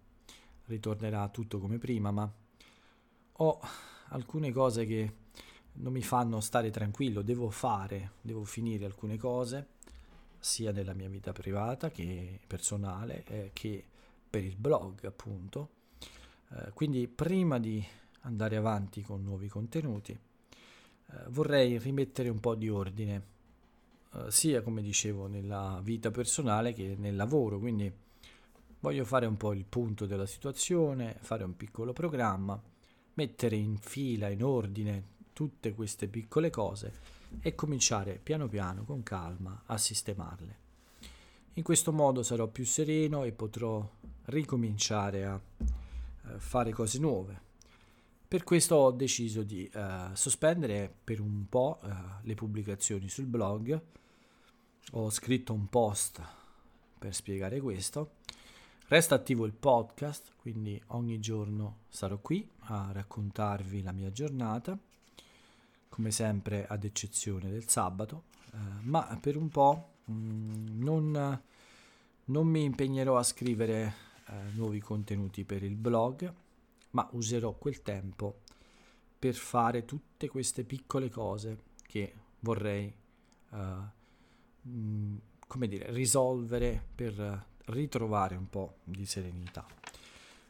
ritornerà 0.65 1.27
tutto 1.29 1.59
come 1.59 1.77
prima, 1.77 2.11
ma 2.11 2.31
ho 3.33 3.59
alcune 4.09 4.51
cose 4.51 4.85
che 4.85 5.13
non 5.73 5.93
mi 5.93 6.01
fanno 6.01 6.39
stare 6.41 6.69
tranquillo, 6.69 7.21
devo 7.21 7.49
fare, 7.49 8.13
devo 8.21 8.43
finire 8.43 8.85
alcune 8.85 9.17
cose, 9.17 9.67
sia 10.39 10.71
nella 10.71 10.93
mia 10.93 11.09
vita 11.09 11.31
privata 11.33 11.89
che 11.91 12.39
personale, 12.45 13.23
eh, 13.25 13.49
che 13.53 13.83
per 14.29 14.43
il 14.43 14.55
blog 14.55 15.05
appunto. 15.05 15.69
Eh, 16.49 16.71
quindi 16.73 17.07
prima 17.07 17.59
di 17.59 17.83
andare 18.21 18.55
avanti 18.55 19.01
con 19.01 19.23
nuovi 19.23 19.47
contenuti, 19.47 20.17
eh, 21.11 21.29
vorrei 21.29 21.77
rimettere 21.77 22.29
un 22.29 22.39
po' 22.39 22.55
di 22.55 22.69
ordine 22.69 23.23
eh, 24.13 24.31
sia 24.31 24.61
come 24.61 24.81
dicevo 24.81 25.27
nella 25.27 25.79
vita 25.83 26.11
personale 26.11 26.73
che 26.73 26.95
nel 26.97 27.15
lavoro, 27.15 27.59
quindi 27.59 27.91
voglio 28.79 29.05
fare 29.05 29.25
un 29.25 29.37
po' 29.37 29.53
il 29.53 29.65
punto 29.65 30.05
della 30.05 30.25
situazione, 30.25 31.17
fare 31.19 31.43
un 31.43 31.55
piccolo 31.55 31.93
programma, 31.93 32.61
mettere 33.13 33.55
in 33.55 33.77
fila, 33.77 34.29
in 34.29 34.43
ordine 34.43 35.19
tutte 35.33 35.73
queste 35.73 36.07
piccole 36.07 36.49
cose 36.49 37.19
e 37.39 37.55
cominciare 37.55 38.19
piano 38.21 38.47
piano, 38.47 38.83
con 38.83 39.03
calma, 39.03 39.63
a 39.65 39.77
sistemarle. 39.77 40.59
In 41.55 41.63
questo 41.63 41.91
modo 41.91 42.23
sarò 42.23 42.47
più 42.47 42.65
sereno 42.65 43.23
e 43.23 43.31
potrò 43.31 43.87
ricominciare 44.25 45.25
a 45.25 45.39
eh, 45.59 46.39
fare 46.39 46.71
cose 46.71 46.99
nuove. 46.99 47.49
Per 48.31 48.45
questo 48.45 48.75
ho 48.75 48.91
deciso 48.91 49.43
di 49.43 49.69
uh, 49.73 50.13
sospendere 50.13 50.89
per 51.03 51.19
un 51.19 51.47
po' 51.49 51.79
uh, 51.81 51.89
le 52.21 52.33
pubblicazioni 52.33 53.09
sul 53.09 53.25
blog. 53.25 53.77
Ho 54.91 55.09
scritto 55.09 55.51
un 55.51 55.67
post 55.67 56.21
per 56.97 57.13
spiegare 57.13 57.59
questo. 57.59 58.11
Resta 58.87 59.15
attivo 59.15 59.43
il 59.43 59.51
podcast, 59.51 60.31
quindi 60.37 60.81
ogni 60.87 61.19
giorno 61.19 61.79
sarò 61.89 62.19
qui 62.19 62.49
a 62.67 62.91
raccontarvi 62.93 63.81
la 63.81 63.91
mia 63.91 64.13
giornata, 64.13 64.79
come 65.89 66.11
sempre 66.11 66.65
ad 66.65 66.85
eccezione 66.85 67.49
del 67.49 67.67
sabato, 67.67 68.23
eh, 68.53 68.57
ma 68.83 69.19
per 69.19 69.35
un 69.35 69.49
po' 69.49 69.95
mh, 70.05 70.13
mm, 70.13 70.81
non, 70.81 71.41
non, 72.23 72.47
mi 72.47 72.63
impegnerò 72.63 73.17
a 73.17 73.23
scrivere 73.23 73.93
nuovi 74.53 74.79
contenuti 74.79 75.43
per 75.43 75.63
il 75.63 75.75
blog, 75.75 76.33
ma 76.91 77.07
userò 77.13 77.53
quel 77.53 77.81
tempo 77.81 78.41
per 79.17 79.35
fare 79.35 79.85
tutte 79.85 80.27
queste 80.27 80.63
piccole 80.63 81.09
cose 81.09 81.57
che 81.85 82.13
vorrei 82.39 82.93
Mm, 84.67 85.17
come 85.47 85.67
dire, 85.67 85.91
risolvere 85.91 86.81
per 86.93 87.45
ritrovare 87.65 88.35
un 88.35 88.49
po' 88.49 88.77
di 88.83 89.05
serenità. 89.05 89.65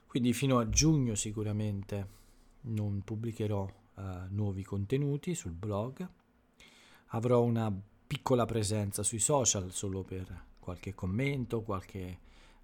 Quindi 0.05 0.33
fino 0.33 0.59
a 0.59 0.69
giugno 0.69 1.15
sicuramente 1.15 2.19
non 2.61 3.01
pubblicherò 3.03 3.63
uh, 3.95 4.01
nuovi 4.29 4.63
contenuti 4.63 5.33
sul 5.33 5.53
blog. 5.53 6.07
Avrò 7.13 7.41
una 7.41 7.73
piccola 8.05 8.45
presenza 8.45 9.01
sui 9.03 9.19
social 9.19 9.71
solo 9.71 10.03
per 10.03 10.45
qualche 10.59 10.93
commento, 10.93 11.61
qualche 11.61 12.19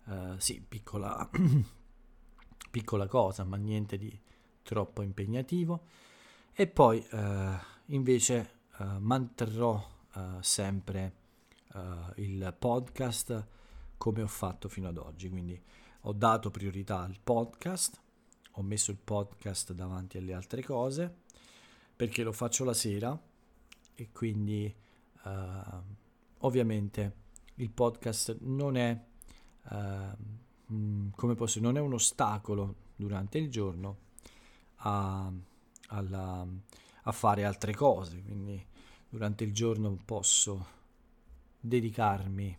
uh, 0.05 0.37
sì, 0.37 0.61
piccola, 0.67 1.27
piccola 2.77 3.07
cosa, 3.07 3.43
ma 3.43 3.57
niente 3.57 3.97
di 3.97 4.15
troppo 4.61 5.01
impegnativo. 5.01 5.85
E 6.53 6.67
poi 6.67 7.03
uh, 7.11 7.17
invece 7.85 8.51
manterrò 8.99 9.83
sempre 10.41 11.13
uh, 11.73 11.79
il 12.17 12.55
podcast 12.57 13.47
come 13.97 14.21
ho 14.21 14.27
fatto 14.27 14.69
fino 14.69 14.87
ad 14.89 14.97
oggi. 14.97 15.27
Quindi 15.27 15.59
ho 16.01 16.13
dato 16.13 16.51
priorità 16.51 17.01
al 17.01 17.17
podcast, 17.23 17.99
ho 18.51 18.61
messo 18.61 18.91
il 18.91 18.97
podcast 18.97 19.73
davanti 19.73 20.19
alle 20.19 20.33
altre 20.33 20.63
cose 20.63 21.25
perché 21.95 22.21
lo 22.21 22.31
faccio 22.31 22.63
la 22.63 22.75
sera 22.75 23.19
e 23.95 24.11
quindi 24.11 24.71
uh, 25.23 25.29
ovviamente 26.41 27.15
il 27.55 27.71
podcast 27.71 28.37
non 28.41 28.77
è 28.77 28.91
uh, 30.67 31.09
come 31.15 31.35
posso 31.35 31.59
non 31.59 31.77
è 31.77 31.79
un 31.79 31.93
ostacolo 31.93 32.75
durante 32.95 33.37
il 33.37 33.49
giorno 33.49 33.97
a, 34.77 35.31
alla, 35.87 36.47
a 37.03 37.11
fare 37.11 37.43
altre 37.45 37.73
cose 37.75 38.21
quindi 38.21 38.63
durante 39.09 39.43
il 39.43 39.53
giorno 39.53 39.97
posso 40.03 40.75
dedicarmi 41.59 42.57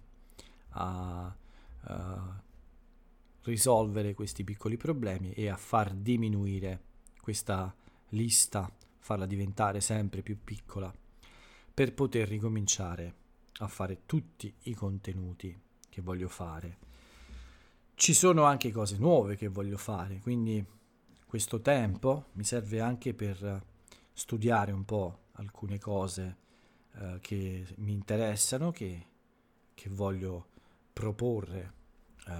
a, 0.70 1.36
a 1.80 2.42
risolvere 3.42 4.14
questi 4.14 4.44
piccoli 4.44 4.76
problemi 4.76 5.32
e 5.32 5.48
a 5.48 5.56
far 5.56 5.94
diminuire 5.94 6.82
questa 7.20 7.74
lista, 8.10 8.70
farla 8.98 9.26
diventare 9.26 9.80
sempre 9.80 10.22
più 10.22 10.38
piccola 10.42 10.92
per 11.72 11.94
poter 11.94 12.28
ricominciare 12.28 13.14
a 13.58 13.68
fare 13.68 14.00
tutti 14.06 14.52
i 14.62 14.74
contenuti 14.74 15.56
che 15.88 16.02
voglio 16.02 16.28
fare. 16.28 16.87
Ci 17.98 18.14
sono 18.14 18.44
anche 18.44 18.70
cose 18.70 18.96
nuove 18.96 19.34
che 19.34 19.48
voglio 19.48 19.76
fare, 19.76 20.20
quindi 20.20 20.64
questo 21.26 21.60
tempo 21.60 22.26
mi 22.34 22.44
serve 22.44 22.80
anche 22.80 23.12
per 23.12 23.60
studiare 24.12 24.70
un 24.70 24.84
po' 24.84 25.22
alcune 25.32 25.80
cose 25.80 26.36
eh, 26.94 27.18
che 27.20 27.66
mi 27.78 27.90
interessano, 27.90 28.70
che, 28.70 29.06
che 29.74 29.88
voglio 29.90 30.46
proporre 30.92 31.72
eh, 32.28 32.32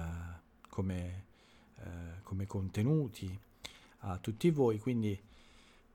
come, 0.69 1.25
eh, 1.75 2.21
come, 2.23 2.47
contenuti 2.47 3.37
a 3.99 4.17
tutti 4.17 4.49
voi. 4.51 4.79
Quindi 4.79 5.21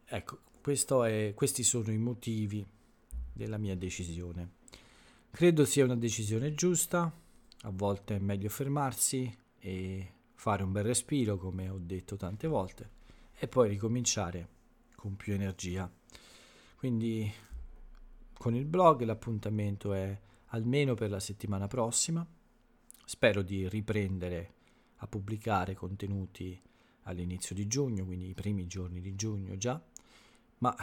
ecco, 0.04 0.40
è, 1.06 1.32
questi 1.34 1.62
sono 1.62 1.90
i 1.90 1.96
motivi 1.96 2.64
della 3.32 3.56
mia 3.56 3.74
decisione. 3.74 4.56
Credo 5.30 5.64
sia 5.64 5.86
una 5.86 5.96
decisione 5.96 6.52
giusta, 6.52 7.10
a 7.62 7.70
volte 7.72 8.16
è 8.16 8.18
meglio 8.18 8.50
fermarsi 8.50 9.38
e 9.66 10.12
fare 10.34 10.62
un 10.62 10.72
bel 10.72 10.84
respiro, 10.84 11.38
come 11.38 11.70
ho 11.70 11.78
detto 11.78 12.16
tante 12.16 12.46
volte, 12.46 12.90
e 13.34 13.48
poi 13.48 13.70
ricominciare 13.70 14.48
con 14.94 15.16
più 15.16 15.32
energia. 15.32 15.90
Quindi 16.76 17.32
con 18.34 18.54
il 18.54 18.66
blog 18.66 19.04
l'appuntamento 19.04 19.94
è 19.94 20.20
almeno 20.48 20.92
per 20.92 21.08
la 21.08 21.18
settimana 21.18 21.66
prossima. 21.66 22.26
Spero 23.06 23.40
di 23.40 23.66
riprendere 23.66 24.52
a 24.96 25.06
pubblicare 25.06 25.72
contenuti 25.72 26.60
all'inizio 27.04 27.54
di 27.54 27.66
giugno, 27.66 28.04
quindi 28.04 28.28
i 28.28 28.34
primi 28.34 28.66
giorni 28.66 29.00
di 29.00 29.14
giugno 29.14 29.56
già, 29.56 29.82
ma 30.58 30.76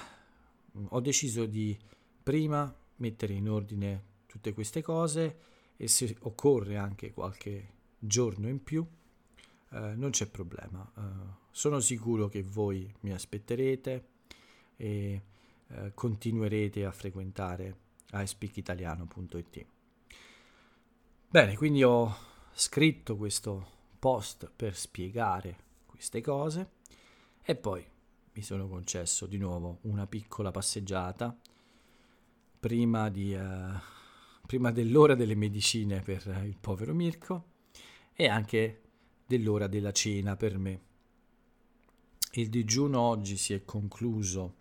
ho 0.87 0.99
deciso 1.01 1.45
di 1.45 1.77
prima 2.23 2.73
mettere 2.95 3.33
in 3.33 3.47
ordine 3.47 4.05
tutte 4.25 4.53
queste 4.53 4.81
cose 4.81 5.37
e 5.77 5.87
se 5.87 6.15
occorre 6.21 6.77
anche 6.77 7.11
qualche 7.11 7.79
giorno 8.03 8.49
in 8.49 8.63
più, 8.63 8.85
eh, 9.71 9.93
non 9.95 10.09
c'è 10.09 10.27
problema. 10.27 10.89
Eh, 10.97 11.01
sono 11.51 11.79
sicuro 11.79 12.27
che 12.27 12.43
voi 12.43 12.91
mi 13.01 13.11
aspetterete 13.13 14.07
e 14.75 15.21
eh, 15.67 15.91
continuerete 15.93 16.83
a 16.85 16.91
frequentare 16.91 17.77
iSpeakitaliano.it. 18.11 19.65
Bene, 21.27 21.55
quindi 21.55 21.83
ho 21.83 22.13
scritto 22.51 23.15
questo 23.15 23.79
post 23.99 24.51
per 24.53 24.75
spiegare 24.75 25.69
queste 25.85 26.19
cose 26.21 26.71
e 27.43 27.55
poi 27.55 27.85
mi 28.33 28.41
sono 28.41 28.67
concesso 28.67 29.27
di 29.27 29.37
nuovo 29.37 29.77
una 29.81 30.07
piccola 30.07 30.51
passeggiata 30.51 31.37
prima 32.59 33.09
di 33.09 33.33
uh, 33.33 33.79
prima 34.45 34.71
dell'ora 34.71 35.15
delle 35.15 35.35
medicine 35.35 36.01
per 36.01 36.41
il 36.43 36.57
povero 36.59 36.93
Mirko 36.93 37.50
e 38.21 38.27
anche 38.27 38.81
dell'ora 39.25 39.65
della 39.65 39.91
cena 39.91 40.35
per 40.35 40.59
me. 40.59 40.81
Il 42.33 42.49
digiuno 42.49 42.99
oggi 42.99 43.35
si 43.35 43.53
è 43.53 43.65
concluso 43.65 44.57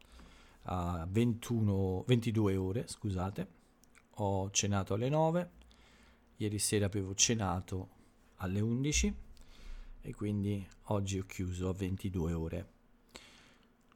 a 0.62 1.06
21, 1.06 2.04
22 2.06 2.56
ore, 2.56 2.86
scusate. 2.88 3.58
Ho 4.14 4.50
cenato 4.50 4.94
alle 4.94 5.10
9, 5.10 5.50
ieri 6.36 6.58
sera 6.58 6.86
avevo 6.86 7.14
cenato 7.14 7.88
alle 8.36 8.60
11 8.60 9.14
e 10.00 10.14
quindi 10.14 10.66
oggi 10.84 11.18
ho 11.18 11.26
chiuso 11.26 11.68
a 11.68 11.74
22 11.74 12.32
ore. 12.32 12.68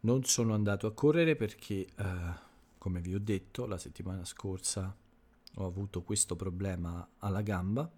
Non 0.01 0.25
sono 0.25 0.53
andato 0.53 0.87
a 0.87 0.93
correre 0.93 1.37
perché, 1.37 1.87
eh, 1.87 2.33
come 2.77 3.01
vi 3.01 3.15
ho 3.15 3.21
detto, 3.21 3.65
la 3.65 3.79
settimana 3.79 4.27
scorsa 4.27 4.95
ho 5.55 5.67
avuto 5.67 6.03
questo 6.03 6.37
problema 6.37 7.09
alla 7.19 7.41
gamba 7.41 7.91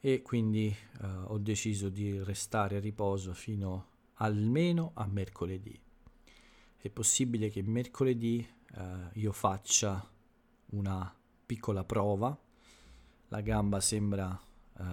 e 0.00 0.22
quindi 0.22 0.74
eh, 1.02 1.06
ho 1.06 1.38
deciso 1.38 1.90
di 1.90 2.22
restare 2.22 2.76
a 2.76 2.80
riposo 2.80 3.34
fino 3.34 3.88
almeno 4.14 4.92
a 4.94 5.06
mercoledì. 5.06 5.78
È 6.76 6.88
possibile 6.88 7.50
che 7.50 7.62
mercoledì 7.62 8.46
eh, 8.76 9.10
io 9.12 9.32
faccia 9.32 10.08
una 10.70 11.14
piccola 11.44 11.84
prova, 11.84 12.36
la 13.28 13.40
gamba 13.42 13.80
sembra 13.80 14.40
eh, 14.78 14.84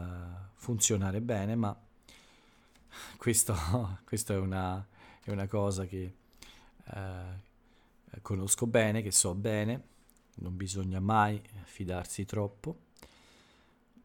funzionare 0.56 1.22
bene, 1.22 1.56
ma 1.56 1.76
questo, 3.18 3.56
questo 4.04 4.34
è, 4.34 4.38
una, 4.38 4.86
è, 5.24 5.32
una, 5.32 5.48
cosa 5.48 5.86
che 5.86 6.16
eh, 6.84 8.22
conosco 8.22 8.68
bene, 8.68 9.02
che 9.02 9.12
so 9.12 9.34
bene 9.34 9.96
non 10.36 10.56
bisogna 10.56 11.00
mai 11.00 11.42
fidarsi 11.64 12.26
troppo. 12.26 12.86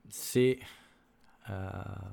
Se 0.09 0.59
uh, 1.47 2.13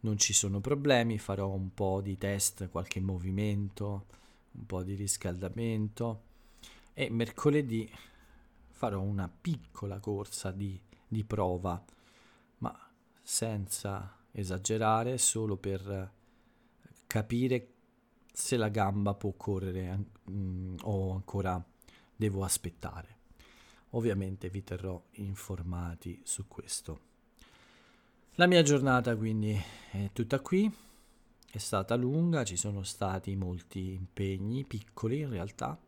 non 0.00 0.18
ci 0.18 0.32
sono 0.32 0.60
problemi 0.60 1.18
farò 1.18 1.48
un 1.48 1.72
po' 1.74 2.00
di 2.00 2.16
test, 2.16 2.68
qualche 2.68 3.00
movimento, 3.00 4.06
un 4.52 4.66
po' 4.66 4.82
di 4.82 4.94
riscaldamento 4.94 6.22
e 6.94 7.10
mercoledì 7.10 7.90
farò 8.70 9.00
una 9.00 9.28
piccola 9.28 9.98
corsa 9.98 10.50
di, 10.50 10.80
di 11.08 11.24
prova, 11.24 11.82
ma 12.58 12.90
senza 13.22 14.18
esagerare, 14.32 15.18
solo 15.18 15.56
per 15.56 16.12
capire 17.06 17.68
se 18.32 18.56
la 18.56 18.68
gamba 18.68 19.14
può 19.14 19.32
correre 19.32 19.98
mm, 20.30 20.76
o 20.82 21.12
ancora 21.12 21.62
devo 22.14 22.44
aspettare. 22.44 23.14
Ovviamente 23.90 24.50
vi 24.50 24.62
terrò 24.62 25.02
informati 25.12 26.20
su 26.22 26.46
questo. 26.46 27.05
La 28.38 28.46
mia 28.46 28.60
giornata 28.60 29.16
quindi 29.16 29.58
è 29.92 30.10
tutta 30.12 30.40
qui, 30.40 30.70
è 31.50 31.56
stata 31.56 31.94
lunga, 31.94 32.44
ci 32.44 32.58
sono 32.58 32.82
stati 32.82 33.34
molti 33.34 33.94
impegni, 33.94 34.66
piccoli 34.66 35.20
in 35.20 35.30
realtà, 35.30 35.80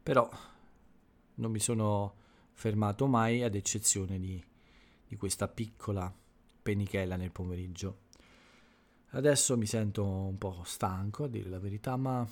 però 0.00 0.30
non 1.34 1.50
mi 1.50 1.58
sono 1.58 2.14
fermato 2.52 3.08
mai 3.08 3.42
ad 3.42 3.56
eccezione 3.56 4.20
di, 4.20 4.40
di 5.08 5.16
questa 5.16 5.48
piccola 5.48 6.14
penichella 6.62 7.16
nel 7.16 7.32
pomeriggio. 7.32 8.02
Adesso 9.08 9.56
mi 9.56 9.66
sento 9.66 10.04
un 10.04 10.38
po' 10.38 10.62
stanco, 10.64 11.24
a 11.24 11.28
dire 11.28 11.48
la 11.48 11.58
verità, 11.58 11.96
ma 11.96 12.24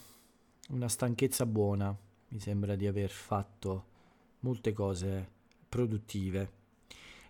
una 0.69 0.89
stanchezza 0.89 1.47
buona. 1.47 1.93
Mi 2.29 2.39
sembra 2.39 2.77
di 2.77 2.87
aver 2.87 3.11
fatto 3.11 3.87
molte 4.41 4.73
cose 4.73 5.29
produttive 5.69 6.53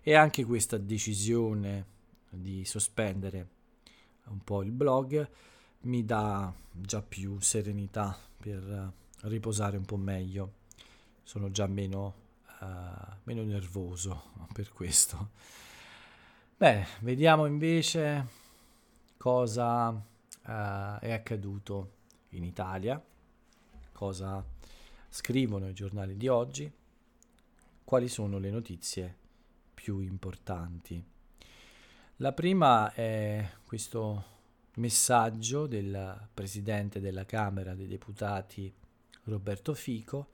e 0.03 0.13
anche 0.13 0.45
questa 0.45 0.77
decisione 0.77 1.89
di 2.35 2.65
sospendere 2.65 3.49
un 4.25 4.43
po' 4.43 4.63
il 4.63 4.71
blog 4.71 5.29
mi 5.81 6.05
dà 6.05 6.53
già 6.71 7.01
più 7.01 7.39
serenità 7.39 8.17
per 8.37 8.91
riposare 9.21 9.77
un 9.77 9.85
po' 9.85 9.97
meglio 9.97 10.61
sono 11.23 11.51
già 11.51 11.67
meno, 11.67 12.15
uh, 12.61 13.15
meno 13.23 13.43
nervoso 13.43 14.31
per 14.53 14.71
questo 14.71 15.31
bene 16.55 16.87
vediamo 17.01 17.45
invece 17.45 18.27
cosa 19.17 19.89
uh, 19.89 20.99
è 20.99 21.11
accaduto 21.11 21.91
in 22.29 22.43
Italia 22.43 23.01
cosa 23.91 24.43
scrivono 25.09 25.69
i 25.69 25.73
giornali 25.73 26.17
di 26.17 26.27
oggi 26.27 26.71
quali 27.83 28.07
sono 28.07 28.39
le 28.39 28.49
notizie 28.49 29.17
più 29.73 29.99
importanti. 29.99 31.03
La 32.17 32.31
prima 32.31 32.93
è 32.93 33.49
questo 33.65 34.23
messaggio 34.75 35.65
del 35.65 36.27
Presidente 36.33 36.99
della 36.99 37.25
Camera 37.25 37.73
dei 37.73 37.87
Deputati 37.87 38.71
Roberto 39.23 39.73
Fico, 39.73 40.27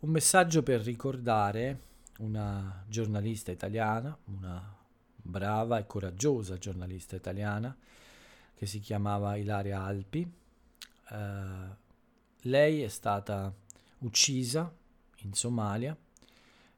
un 0.00 0.10
messaggio 0.10 0.62
per 0.62 0.80
ricordare 0.80 1.80
una 2.18 2.84
giornalista 2.88 3.50
italiana, 3.50 4.16
una 4.24 4.76
brava 5.16 5.78
e 5.78 5.86
coraggiosa 5.86 6.56
giornalista 6.56 7.16
italiana 7.16 7.76
che 8.54 8.66
si 8.66 8.80
chiamava 8.80 9.36
Ilaria 9.36 9.82
Alpi. 9.82 10.30
Uh, 11.10 11.74
lei 12.42 12.82
è 12.82 12.88
stata 12.88 13.52
uccisa 13.98 14.72
in 15.18 15.34
Somalia 15.34 15.96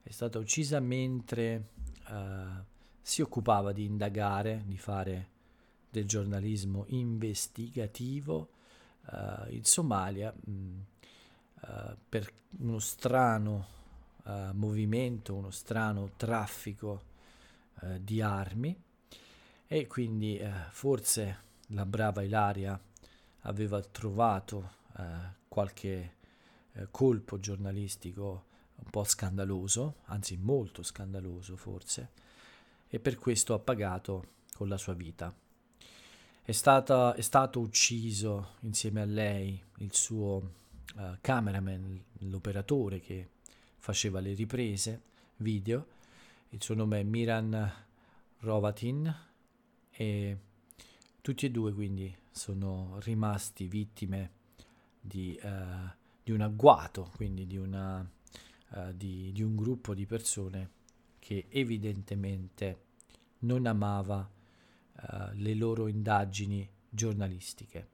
è 0.06 0.12
stata 0.12 0.38
uccisa 0.38 0.78
mentre 0.78 1.70
uh, 2.08 2.64
si 3.06 3.22
occupava 3.22 3.70
di 3.70 3.84
indagare, 3.84 4.64
di 4.66 4.76
fare 4.76 5.28
del 5.88 6.06
giornalismo 6.06 6.86
investigativo 6.88 8.48
uh, 9.12 9.48
in 9.50 9.62
Somalia 9.62 10.34
mh, 10.34 10.50
uh, 11.60 11.96
per 12.08 12.28
uno 12.58 12.80
strano 12.80 13.66
uh, 14.24 14.50
movimento, 14.54 15.36
uno 15.36 15.52
strano 15.52 16.10
traffico 16.16 17.14
di 18.00 18.20
armi. 18.20 18.76
E 19.68 19.86
quindi 19.86 20.40
forse 20.70 21.42
la 21.68 21.84
brava 21.86 22.22
Ilaria 22.22 22.80
aveva 23.42 23.80
trovato 23.82 24.70
qualche 25.46 26.14
colpo 26.90 27.38
giornalistico 27.38 28.44
un 28.76 28.90
po' 28.90 29.04
scandaloso, 29.04 29.96
anzi 30.06 30.38
molto 30.38 30.82
scandaloso 30.82 31.56
forse, 31.56 32.24
e 32.96 33.00
per 33.00 33.16
questo 33.16 33.52
ha 33.52 33.58
pagato 33.58 34.24
con 34.54 34.68
la 34.68 34.78
sua 34.78 34.94
vita. 34.94 35.34
È, 36.42 36.52
stata, 36.52 37.14
è 37.14 37.20
stato 37.20 37.60
ucciso 37.60 38.54
insieme 38.60 39.02
a 39.02 39.04
lei 39.04 39.62
il 39.78 39.94
suo 39.94 40.36
uh, 40.94 41.18
cameraman, 41.20 42.02
l'operatore 42.20 43.00
che 43.00 43.28
faceva 43.76 44.20
le 44.20 44.32
riprese 44.32 45.02
video. 45.36 45.86
Il 46.50 46.62
suo 46.62 46.74
nome 46.74 47.00
è 47.00 47.02
Miran 47.02 47.70
Rovatin 48.38 49.14
e 49.90 50.38
tutti 51.20 51.44
e 51.44 51.50
due 51.50 51.74
quindi 51.74 52.16
sono 52.30 52.96
rimasti 53.00 53.66
vittime 53.66 54.30
di, 54.98 55.38
uh, 55.42 55.90
di 56.22 56.32
un 56.32 56.40
agguato, 56.40 57.10
quindi 57.14 57.46
di, 57.46 57.58
una, 57.58 58.00
uh, 58.70 58.92
di, 58.94 59.32
di 59.32 59.42
un 59.42 59.54
gruppo 59.54 59.92
di 59.92 60.06
persone 60.06 60.70
che 61.18 61.46
evidentemente 61.50 62.84
non 63.46 63.66
amava 63.66 64.28
uh, 64.28 65.30
le 65.34 65.54
loro 65.54 65.86
indagini 65.86 66.68
giornalistiche. 66.88 67.88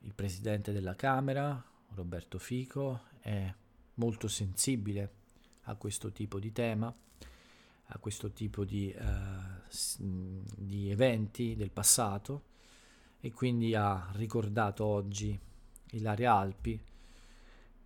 Il 0.00 0.14
presidente 0.14 0.72
della 0.72 0.94
Camera, 0.94 1.64
Roberto 1.94 2.38
Fico, 2.38 3.04
è 3.20 3.52
molto 3.94 4.28
sensibile 4.28 5.12
a 5.62 5.74
questo 5.76 6.12
tipo 6.12 6.38
di 6.38 6.52
tema, 6.52 6.94
a 7.88 7.98
questo 7.98 8.30
tipo 8.32 8.64
di, 8.64 8.94
uh, 8.94 10.42
di 10.56 10.90
eventi 10.90 11.56
del 11.56 11.70
passato 11.70 12.52
e 13.20 13.32
quindi 13.32 13.74
ha 13.74 14.10
ricordato 14.12 14.84
oggi 14.84 15.38
Ilaria 15.92 16.34
Alpi 16.34 16.78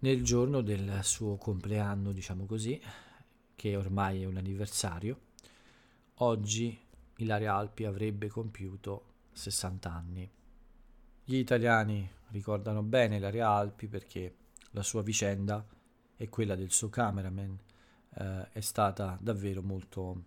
nel 0.00 0.22
giorno 0.22 0.60
del 0.60 1.00
suo 1.02 1.36
compleanno, 1.36 2.12
diciamo 2.12 2.44
così, 2.44 2.80
che 3.54 3.76
ormai 3.76 4.22
è 4.22 4.24
un 4.26 4.36
anniversario. 4.36 5.26
Oggi 6.20 6.86
Ilaria 7.20 7.54
Alpi 7.54 7.84
avrebbe 7.84 8.28
compiuto 8.28 9.14
60 9.32 9.92
anni. 9.92 10.30
Gli 11.24 11.36
italiani 11.36 12.08
ricordano 12.30 12.82
bene 12.82 13.16
Ilaria 13.16 13.48
Alpi 13.48 13.88
perché 13.88 14.34
la 14.72 14.82
sua 14.82 15.02
vicenda 15.02 15.66
e 16.16 16.28
quella 16.28 16.54
del 16.54 16.70
suo 16.70 16.88
cameraman 16.88 17.58
eh, 18.14 18.48
è 18.52 18.60
stata 18.60 19.18
davvero 19.20 19.62
molto, 19.62 20.24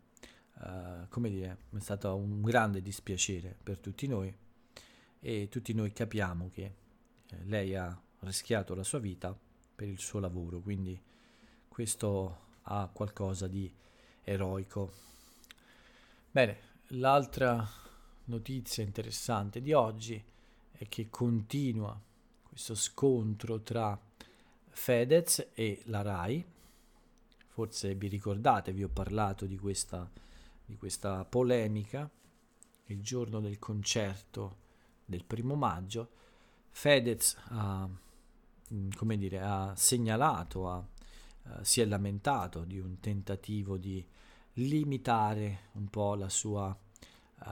eh, 0.61 1.07
come 1.07 1.29
dire, 1.29 1.57
è 1.75 1.79
stato 1.79 2.15
un 2.15 2.41
grande 2.41 2.81
dispiacere 2.81 3.55
per 3.61 3.77
tutti 3.77 4.07
noi 4.07 4.33
e 5.19 5.47
tutti 5.49 5.73
noi 5.73 5.93
capiamo 5.93 6.49
che 6.49 6.63
eh, 6.63 7.37
lei 7.45 7.75
ha 7.75 7.99
rischiato 8.19 8.75
la 8.75 8.83
sua 8.83 8.99
vita 8.99 9.37
per 9.75 9.87
il 9.87 9.99
suo 9.99 10.19
lavoro, 10.19 10.59
quindi 10.59 11.01
questo 11.69 12.39
ha 12.63 12.89
qualcosa 12.91 13.47
di 13.47 13.73
eroico. 14.23 14.91
Bene, 16.29 16.70
L'altra 16.95 17.65
notizia 18.25 18.83
interessante 18.83 19.61
di 19.61 19.71
oggi 19.71 20.21
è 20.71 20.89
che 20.89 21.09
continua 21.09 21.97
questo 22.43 22.75
scontro 22.75 23.61
tra 23.61 23.97
Fedez 24.67 25.51
e 25.53 25.83
la 25.85 26.01
RAI. 26.01 26.45
Forse 27.47 27.95
vi 27.95 28.07
ricordate, 28.09 28.73
vi 28.73 28.83
ho 28.83 28.89
parlato 28.89 29.45
di 29.45 29.57
questa, 29.57 30.09
di 30.65 30.75
questa 30.75 31.23
polemica 31.23 32.09
il 32.87 33.01
giorno 33.01 33.39
del 33.39 33.57
concerto 33.57 34.57
del 35.05 35.23
primo 35.23 35.55
maggio. 35.55 36.09
Fedez 36.71 37.37
ha, 37.51 37.87
mm, 38.73 38.89
come 38.97 39.17
dire, 39.17 39.39
ha 39.39 39.73
segnalato, 39.77 40.69
ha, 40.69 40.77
uh, 40.79 41.49
si 41.61 41.79
è 41.79 41.85
lamentato 41.85 42.65
di 42.65 42.79
un 42.79 42.99
tentativo 42.99 43.77
di 43.77 44.05
limitare 44.53 45.69
un 45.73 45.87
po' 45.89 46.15
la 46.15 46.29
sua 46.29 46.77
uh, 47.45 47.49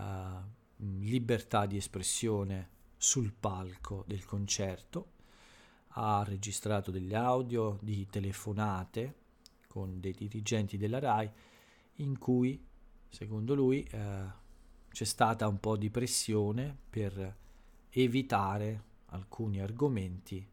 libertà 0.77 1.65
di 1.65 1.77
espressione 1.77 2.69
sul 2.97 3.31
palco 3.31 4.03
del 4.07 4.25
concerto. 4.25 5.17
Ha 5.93 6.23
registrato 6.23 6.91
degli 6.91 7.13
audio 7.13 7.77
di 7.81 8.05
telefonate 8.09 9.15
con 9.67 9.99
dei 9.99 10.13
dirigenti 10.13 10.77
della 10.77 10.99
RAI 10.99 11.29
in 11.95 12.17
cui, 12.17 12.61
secondo 13.07 13.55
lui, 13.55 13.87
uh, 13.93 13.97
c'è 14.89 15.05
stata 15.05 15.47
un 15.47 15.59
po' 15.59 15.77
di 15.77 15.89
pressione 15.89 16.75
per 16.89 17.37
evitare 17.91 18.83
alcuni 19.07 19.59
argomenti 19.59 20.47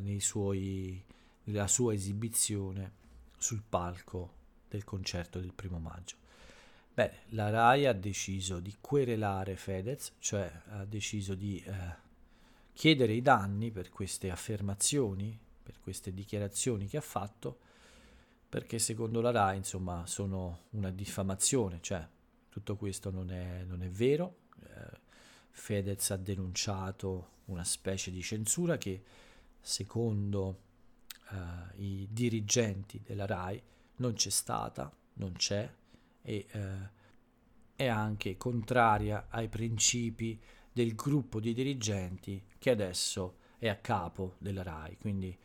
nei 0.00 0.20
suoi, 0.20 1.02
nella 1.44 1.66
sua 1.66 1.92
esibizione 1.92 2.92
sul 3.36 3.62
palco 3.68 4.41
del 4.72 4.84
concerto 4.84 5.38
del 5.38 5.52
primo 5.52 5.78
maggio. 5.78 6.16
Beh, 6.94 7.10
la 7.30 7.50
RAI 7.50 7.86
ha 7.86 7.92
deciso 7.92 8.58
di 8.58 8.74
querelare 8.80 9.56
Fedez, 9.56 10.12
cioè 10.18 10.50
ha 10.70 10.84
deciso 10.84 11.34
di 11.34 11.62
eh, 11.62 11.72
chiedere 12.72 13.12
i 13.12 13.20
danni 13.20 13.70
per 13.70 13.90
queste 13.90 14.30
affermazioni, 14.30 15.38
per 15.62 15.78
queste 15.80 16.14
dichiarazioni 16.14 16.86
che 16.86 16.96
ha 16.96 17.02
fatto, 17.02 17.58
perché 18.48 18.78
secondo 18.78 19.20
la 19.20 19.30
RAI, 19.30 19.58
insomma, 19.58 20.06
sono 20.06 20.64
una 20.70 20.90
diffamazione, 20.90 21.78
cioè 21.82 22.06
tutto 22.48 22.76
questo 22.76 23.10
non 23.10 23.30
è, 23.30 23.64
non 23.64 23.82
è 23.82 23.88
vero. 23.88 24.36
Eh, 24.62 25.00
Fedez 25.50 26.10
ha 26.10 26.16
denunciato 26.16 27.40
una 27.46 27.64
specie 27.64 28.10
di 28.10 28.22
censura 28.22 28.78
che, 28.78 29.02
secondo 29.60 30.60
eh, 31.30 31.82
i 31.82 32.08
dirigenti 32.10 33.00
della 33.02 33.26
RAI, 33.26 33.62
non 34.02 34.14
c'è 34.14 34.30
stata, 34.30 34.92
non 35.14 35.32
c'è 35.34 35.72
e 36.22 36.46
eh, 36.50 36.90
è 37.76 37.86
anche 37.86 38.36
contraria 38.36 39.28
ai 39.30 39.48
principi 39.48 40.38
del 40.72 40.94
gruppo 40.94 41.38
di 41.38 41.54
dirigenti 41.54 42.42
che 42.58 42.70
adesso 42.70 43.36
è 43.58 43.68
a 43.68 43.76
capo 43.76 44.34
della 44.38 44.64
RAI. 44.64 44.98
Quindi 44.98 45.38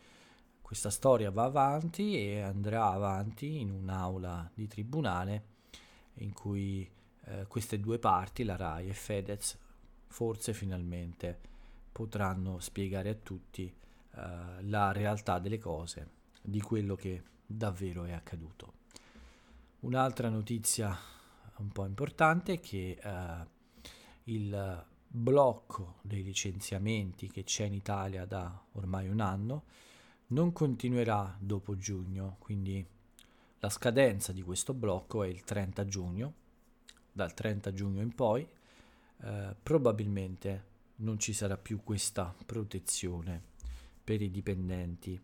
questa 0.60 0.90
storia 0.90 1.30
va 1.30 1.44
avanti 1.44 2.18
e 2.18 2.42
andrà 2.42 2.90
avanti 2.90 3.60
in 3.60 3.70
un'aula 3.70 4.50
di 4.54 4.68
tribunale 4.68 5.56
in 6.16 6.34
cui 6.34 6.90
eh, 7.26 7.46
queste 7.48 7.80
due 7.80 8.00
parti, 8.00 8.44
la 8.44 8.56
RAI 8.56 8.90
e 8.90 8.94
Fedez, 8.94 9.56
forse 10.08 10.54
finalmente 10.54 11.40
potranno 11.92 12.60
spiegare 12.60 13.10
a 13.10 13.16
tutti 13.16 13.66
eh, 13.66 14.64
la 14.64 14.92
realtà 14.92 15.38
delle 15.38 15.60
cose, 15.60 16.10
di 16.42 16.60
quello 16.60 16.96
che 16.96 17.22
davvero 17.48 18.04
è 18.04 18.12
accaduto. 18.12 18.74
Un'altra 19.80 20.30
notizia 20.30 20.96
un 21.58 21.70
po' 21.70 21.86
importante 21.86 22.54
è 22.54 22.60
che 22.60 23.00
eh, 23.02 23.48
il 24.26 24.86
blocco 25.08 25.96
dei 26.02 26.22
licenziamenti 26.22 27.30
che 27.30 27.44
c'è 27.44 27.66
in 27.66 27.74
Italia 27.74 28.26
da 28.26 28.62
ormai 28.74 29.08
un 29.08 29.22
anno 29.22 29.64
non 30.28 30.52
continuerà 30.52 31.38
dopo 31.40 31.78
giugno, 31.78 32.36
quindi 32.40 32.86
la 33.60 33.70
scadenza 33.70 34.34
di 34.34 34.42
questo 34.42 34.74
blocco 34.74 35.24
è 35.24 35.28
il 35.28 35.44
30 35.44 35.86
giugno, 35.86 36.34
dal 37.12 37.34
30 37.34 37.72
giugno 37.72 38.02
in 38.02 38.14
poi 38.14 38.48
eh, 39.22 39.56
probabilmente 39.64 40.66
non 40.98 41.18
ci 41.18 41.34
sarà 41.34 41.58
più 41.58 41.82
questa 41.84 42.36
protezione 42.46 43.42
per 44.04 44.22
i 44.22 44.30
dipendenti 44.30 45.20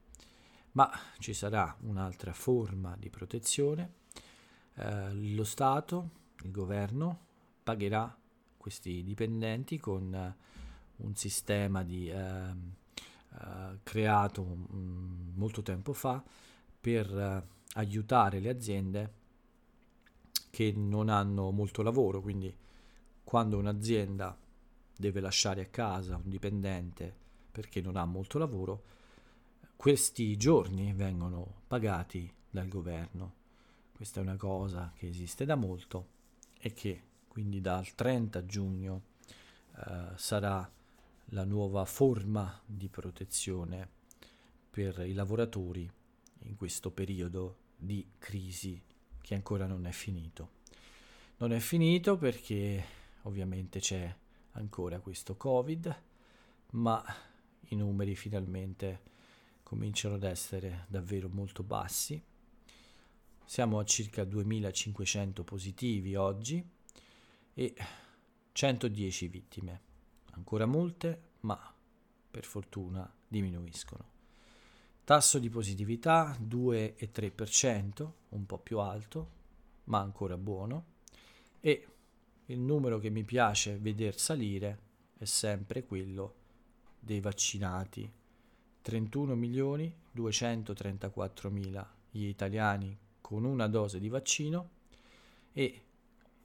ma 0.74 0.92
ci 1.20 1.34
sarà 1.34 1.76
un'altra 1.82 2.34
forma 2.34 2.96
di 2.98 3.10
protezione. 3.10 3.94
Eh, 4.76 5.14
lo 5.14 5.44
Stato, 5.44 6.10
il 6.44 6.52
governo, 6.52 7.20
pagherà 7.64 8.16
questi 8.58 9.04
dipendenti 9.04 9.80
con 9.80 10.14
eh, 10.14 10.36
un 10.98 11.16
sistema 11.16 11.84
di, 11.84 12.10
eh, 12.10 12.82
creato 13.82 14.42
um, 14.42 15.32
molto 15.36 15.62
tempo 15.62 15.94
fa 15.94 16.24
per 16.80 17.12
eh, 17.12 17.48
aiutare 17.74 18.40
le 18.40 18.50
aziende 18.50 19.14
che 20.50 20.72
non 20.76 21.10
hanno 21.10 21.50
molto 21.52 21.82
lavoro, 21.82 22.22
quindi 22.22 22.56
quando 23.24 23.58
un'azienda 23.58 24.38
deve 24.96 25.20
lasciare 25.20 25.62
a 25.62 25.66
casa 25.66 26.16
un 26.16 26.30
dipendente 26.30 27.22
perché 27.52 27.82
non 27.82 27.96
ha 27.96 28.06
molto 28.06 28.38
lavoro, 28.38 28.84
questi 29.84 30.38
giorni 30.38 30.94
vengono 30.94 31.64
pagati 31.68 32.34
dal 32.50 32.70
governo. 32.70 33.34
Questa 33.92 34.22
è 34.22 34.24
una 34.24 34.38
cosa 34.38 34.94
che 34.96 35.10
esiste 35.10 35.44
da 35.44 35.56
molto 35.56 36.08
e 36.58 36.72
che 36.72 37.02
quindi 37.28 37.60
dal 37.60 37.94
30 37.94 38.46
giugno 38.46 39.02
eh, 39.76 40.12
sarà 40.16 40.72
la 41.32 41.44
nuova 41.44 41.84
forma 41.84 42.62
di 42.66 42.88
protezione 42.88 43.90
per 44.72 45.00
i 45.06 45.12
lavoratori 45.12 45.92
in 46.44 46.56
questo 46.56 46.90
periodo 46.90 47.58
di 47.76 48.08
crisi 48.20 48.82
che 49.20 49.36
ancora 49.36 49.66
non 49.66 49.86
è 49.86 49.92
finito. 49.92 50.52
Non 51.40 51.52
è 51.52 51.60
finito 51.60 52.16
perché 52.16 52.86
ovviamente 53.24 53.82
c'è 53.82 54.16
ancora 54.52 55.02
questo 55.02 55.36
Covid, 55.36 56.02
ma 56.70 57.04
i 57.68 57.76
numeri 57.76 58.16
finalmente 58.16 59.12
cominciano 59.64 60.16
ad 60.16 60.24
essere 60.24 60.86
davvero 60.88 61.30
molto 61.30 61.64
bassi. 61.64 62.22
Siamo 63.46 63.80
a 63.80 63.86
circa 63.86 64.24
2500 64.24 65.44
positivi 65.44 66.16
oggi 66.16 66.64
e 67.54 67.76
110 68.52 69.28
vittime. 69.28 69.82
Ancora 70.32 70.66
molte, 70.66 71.22
ma 71.42 71.74
per 72.30 72.46
fortuna 72.46 73.12
diminuiscono. 73.28 74.12
Tasso 75.04 75.40
di 75.40 75.50
positività 75.50 76.38
2,3%, 76.40 78.12
un 78.30 78.46
po' 78.46 78.58
più 78.58 78.80
alto, 78.80 79.30
ma 79.86 80.00
ancora 80.00 80.38
buono. 80.38 80.86
E 81.60 81.88
il 82.48 82.60
numero 82.60 83.00
che 83.00 83.10
mi 83.10 83.24
piace 83.24 83.78
veder 83.78 84.18
salire 84.18 84.80
è 85.18 85.26
sempre 85.26 85.84
quello 85.86 86.36
dei 87.00 87.20
vaccinati. 87.20 88.10
31 88.84 89.36
milioni 89.36 89.96
234 90.12 91.50
mila 91.50 91.90
gli 92.12 92.26
italiani 92.26 92.96
con 93.22 93.46
una 93.46 93.68
dose 93.68 93.98
di 93.98 94.10
vaccino 94.10 94.70
e 95.54 95.82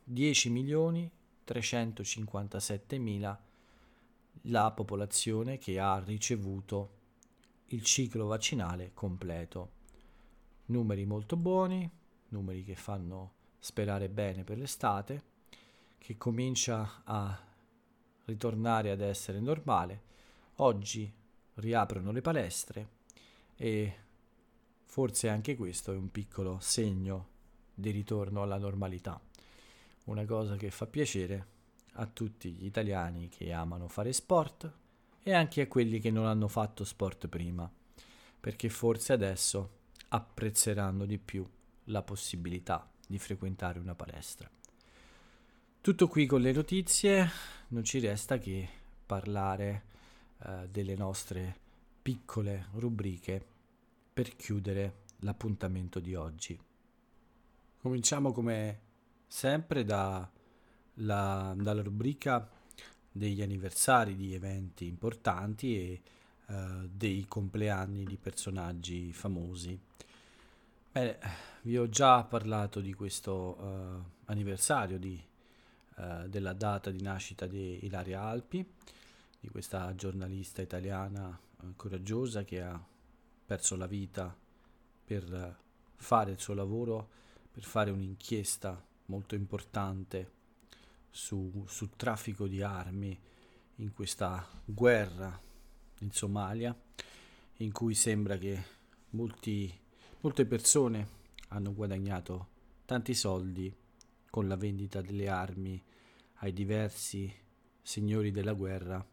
10 0.04 0.50
milioni 0.50 1.10
357 1.42 2.96
mila 2.98 3.38
la 4.42 4.70
popolazione 4.70 5.58
che 5.58 5.80
ha 5.80 5.98
ricevuto 5.98 6.96
il 7.66 7.82
ciclo 7.82 8.26
vaccinale 8.26 8.92
completo. 8.94 9.72
Numeri 10.66 11.04
molto 11.06 11.36
buoni, 11.36 11.90
numeri 12.28 12.62
che 12.62 12.76
fanno 12.76 13.32
sperare 13.58 14.08
bene 14.08 14.44
per 14.44 14.58
l'estate, 14.58 15.22
che 15.98 16.16
comincia 16.16 17.02
a 17.02 17.36
ritornare 18.26 18.92
ad 18.92 19.00
essere 19.00 19.40
normale. 19.40 20.02
Oggi 20.56 21.17
riaprono 21.58 22.10
le 22.12 22.20
palestre 22.20 22.88
e 23.56 23.94
forse 24.84 25.28
anche 25.28 25.56
questo 25.56 25.92
è 25.92 25.96
un 25.96 26.10
piccolo 26.10 26.58
segno 26.60 27.36
di 27.74 27.90
ritorno 27.90 28.42
alla 28.42 28.58
normalità. 28.58 29.20
Una 30.04 30.24
cosa 30.24 30.56
che 30.56 30.70
fa 30.70 30.86
piacere 30.86 31.56
a 31.94 32.06
tutti 32.06 32.52
gli 32.52 32.64
italiani 32.64 33.28
che 33.28 33.52
amano 33.52 33.88
fare 33.88 34.12
sport 34.12 34.72
e 35.22 35.32
anche 35.32 35.62
a 35.62 35.66
quelli 35.66 36.00
che 36.00 36.10
non 36.10 36.26
hanno 36.26 36.48
fatto 36.48 36.84
sport 36.84 37.28
prima, 37.28 37.70
perché 38.40 38.68
forse 38.68 39.12
adesso 39.12 39.76
apprezzeranno 40.08 41.04
di 41.04 41.18
più 41.18 41.46
la 41.84 42.02
possibilità 42.02 42.88
di 43.06 43.18
frequentare 43.18 43.78
una 43.78 43.94
palestra. 43.94 44.48
Tutto 45.80 46.08
qui 46.08 46.26
con 46.26 46.40
le 46.40 46.52
notizie, 46.52 47.30
non 47.68 47.84
ci 47.84 47.98
resta 47.98 48.38
che 48.38 48.68
parlare 49.04 49.96
eh, 50.44 50.68
delle 50.70 50.94
nostre 50.94 51.56
piccole 52.02 52.66
rubriche 52.74 53.44
per 54.12 54.34
chiudere 54.36 55.04
l'appuntamento 55.20 56.00
di 56.00 56.14
oggi. 56.14 56.58
Cominciamo 57.80 58.32
come 58.32 58.80
sempre 59.26 59.84
da 59.84 60.28
la, 61.00 61.54
dalla 61.56 61.82
rubrica 61.82 62.48
degli 63.10 63.42
anniversari 63.42 64.16
di 64.16 64.34
eventi 64.34 64.86
importanti 64.86 65.76
e 65.76 66.00
uh, 66.46 66.88
dei 66.90 67.26
compleanni 67.26 68.04
di 68.04 68.16
personaggi 68.16 69.12
famosi. 69.12 69.78
Bene, 70.90 71.18
vi 71.62 71.76
ho 71.76 71.88
già 71.88 72.22
parlato 72.24 72.80
di 72.80 72.94
questo 72.94 73.32
uh, 73.32 74.04
anniversario 74.26 74.98
di, 74.98 75.20
uh, 75.96 76.26
della 76.28 76.52
data 76.52 76.90
di 76.90 77.02
nascita 77.02 77.46
di 77.46 77.84
Ilaria 77.84 78.22
Alpi, 78.22 78.64
di 79.40 79.48
questa 79.48 79.94
giornalista 79.94 80.62
italiana 80.62 81.38
coraggiosa 81.76 82.44
che 82.44 82.60
ha 82.60 82.82
perso 83.44 83.76
la 83.76 83.86
vita 83.86 84.36
per 85.04 85.56
fare 85.96 86.32
il 86.32 86.38
suo 86.38 86.54
lavoro, 86.54 87.08
per 87.50 87.64
fare 87.64 87.90
un'inchiesta 87.90 88.84
molto 89.06 89.34
importante 89.34 90.32
su, 91.10 91.64
sul 91.66 91.90
traffico 91.96 92.46
di 92.46 92.62
armi 92.62 93.18
in 93.76 93.92
questa 93.92 94.46
guerra 94.64 95.40
in 96.00 96.10
Somalia, 96.10 96.76
in 97.56 97.72
cui 97.72 97.94
sembra 97.94 98.36
che 98.36 98.62
molti, 99.10 99.72
molte 100.20 100.46
persone 100.46 101.16
hanno 101.48 101.72
guadagnato 101.72 102.48
tanti 102.84 103.14
soldi 103.14 103.74
con 104.30 104.46
la 104.46 104.56
vendita 104.56 105.00
delle 105.00 105.28
armi 105.28 105.82
ai 106.40 106.52
diversi 106.52 107.32
signori 107.82 108.30
della 108.30 108.52
guerra 108.52 109.04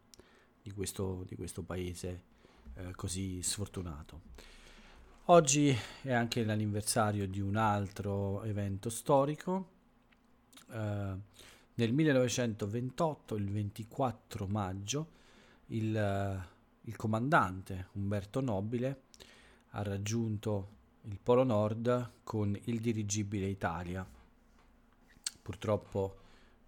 di 0.66 0.72
questo, 0.72 1.24
di 1.28 1.36
questo 1.36 1.62
paese 1.62 2.24
eh, 2.74 2.92
così 2.96 3.44
sfortunato. 3.44 4.22
Oggi 5.26 5.78
è 6.02 6.12
anche 6.12 6.44
l'anniversario 6.44 7.28
di 7.28 7.40
un 7.40 7.56
altro 7.56 8.42
evento 8.42 8.90
storico. 8.90 9.70
Eh, 10.72 11.14
nel 11.76 11.94
1928, 11.94 13.36
il 13.36 13.52
24 13.52 14.48
maggio, 14.48 15.10
il, 15.68 15.96
eh, 15.96 16.48
il 16.82 16.96
comandante 16.96 17.90
Umberto 17.92 18.42
Nobile 18.42 19.02
ha 19.70 19.84
raggiunto 19.84 20.70
il 21.04 21.20
Polo 21.22 21.44
Nord 21.44 22.10
con 22.24 22.60
il 22.64 22.80
dirigibile 22.80 23.46
Italia. 23.46 24.04
Purtroppo 25.44 26.18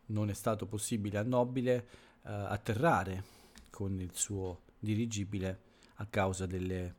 non 0.08 0.30
è 0.30 0.34
stato 0.34 0.68
possibile 0.68 1.18
a 1.18 1.24
Nobile 1.24 1.76
eh, 2.22 2.32
atterrare 2.32 3.37
con 3.78 4.02
il 4.02 4.16
suo 4.16 4.63
dirigibile 4.80 5.62
a 5.98 6.08
causa 6.08 6.48
delle 6.48 6.96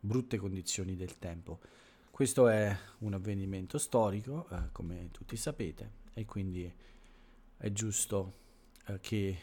brutte 0.00 0.38
condizioni 0.38 0.96
del 0.96 1.18
tempo. 1.20 1.60
Questo 2.10 2.48
è 2.48 2.76
un 2.98 3.14
avvenimento 3.14 3.78
storico, 3.78 4.48
eh, 4.50 4.72
come 4.72 5.10
tutti 5.12 5.36
sapete, 5.36 5.92
e 6.14 6.24
quindi 6.24 6.68
è 7.56 7.70
giusto 7.70 8.38
eh, 8.88 8.98
che 8.98 9.38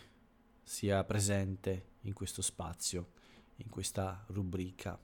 sia 0.62 1.02
presente 1.06 1.91
in 2.02 2.12
questo 2.12 2.41
spazio, 2.41 3.12
in 3.56 3.69
questa 3.69 4.22
rubrica. 4.28 5.00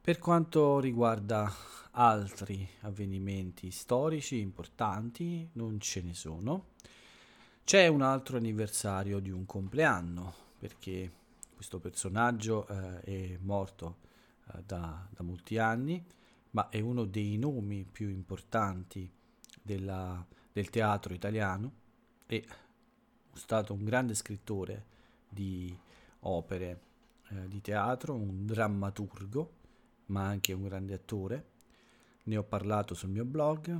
Per 0.00 0.18
quanto 0.18 0.80
riguarda 0.80 1.54
altri 1.92 2.68
avvenimenti 2.80 3.70
storici 3.70 4.40
importanti, 4.40 5.50
non 5.52 5.78
ce 5.78 6.02
ne 6.02 6.14
sono. 6.14 6.72
C'è 7.62 7.86
un 7.86 8.02
altro 8.02 8.38
anniversario 8.38 9.20
di 9.20 9.30
un 9.30 9.46
compleanno, 9.46 10.42
perché 10.64 11.12
questo 11.54 11.78
personaggio 11.78 12.66
eh, 12.68 13.00
è 13.02 13.38
morto 13.42 13.98
eh, 14.46 14.62
da, 14.64 15.06
da, 15.10 15.22
molti 15.22 15.58
anni, 15.58 16.02
ma 16.52 16.70
è 16.70 16.80
uno 16.80 17.04
dei 17.04 17.36
nomi 17.36 17.84
più 17.84 18.08
importanti 18.08 19.12
della, 19.60 20.26
del 20.50 20.70
teatro 20.70 21.12
italiano 21.12 21.70
è 22.24 22.42
stato 23.34 23.74
un 23.74 23.84
grande 23.84 24.14
scrittore 24.14 24.86
di 25.28 25.76
opere 26.20 26.80
eh, 27.28 27.46
di 27.46 27.60
teatro, 27.60 28.14
un 28.14 28.46
drammaturgo, 28.46 29.52
ma 30.06 30.24
anche 30.24 30.54
un 30.54 30.62
grande 30.62 30.94
attore. 30.94 31.50
Ne 32.22 32.38
ho 32.38 32.42
parlato 32.42 32.94
sul 32.94 33.10
mio 33.10 33.26
blog. 33.26 33.78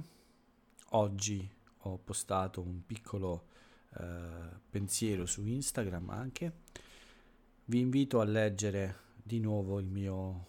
Oggi 0.90 1.50
ho 1.78 1.96
postato 1.96 2.60
un 2.60 2.84
piccolo 2.84 3.46
eh, 3.98 4.60
pensiero 4.68 5.24
su 5.24 5.46
Instagram 5.46 6.10
anche. 6.10 6.63
Vi 7.66 7.78
invito 7.78 8.20
a 8.20 8.24
leggere 8.24 8.96
di 9.22 9.40
nuovo 9.40 9.78
il 9.78 9.86
mio 9.86 10.46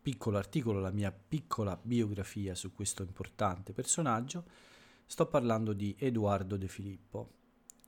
piccolo 0.00 0.38
articolo, 0.38 0.78
la 0.78 0.92
mia 0.92 1.10
piccola 1.10 1.76
biografia 1.80 2.54
su 2.54 2.72
questo 2.72 3.02
importante 3.02 3.72
personaggio 3.72 4.44
Sto 5.10 5.26
parlando 5.26 5.72
di 5.72 5.96
Edoardo 5.98 6.58
De 6.58 6.68
Filippo, 6.68 7.32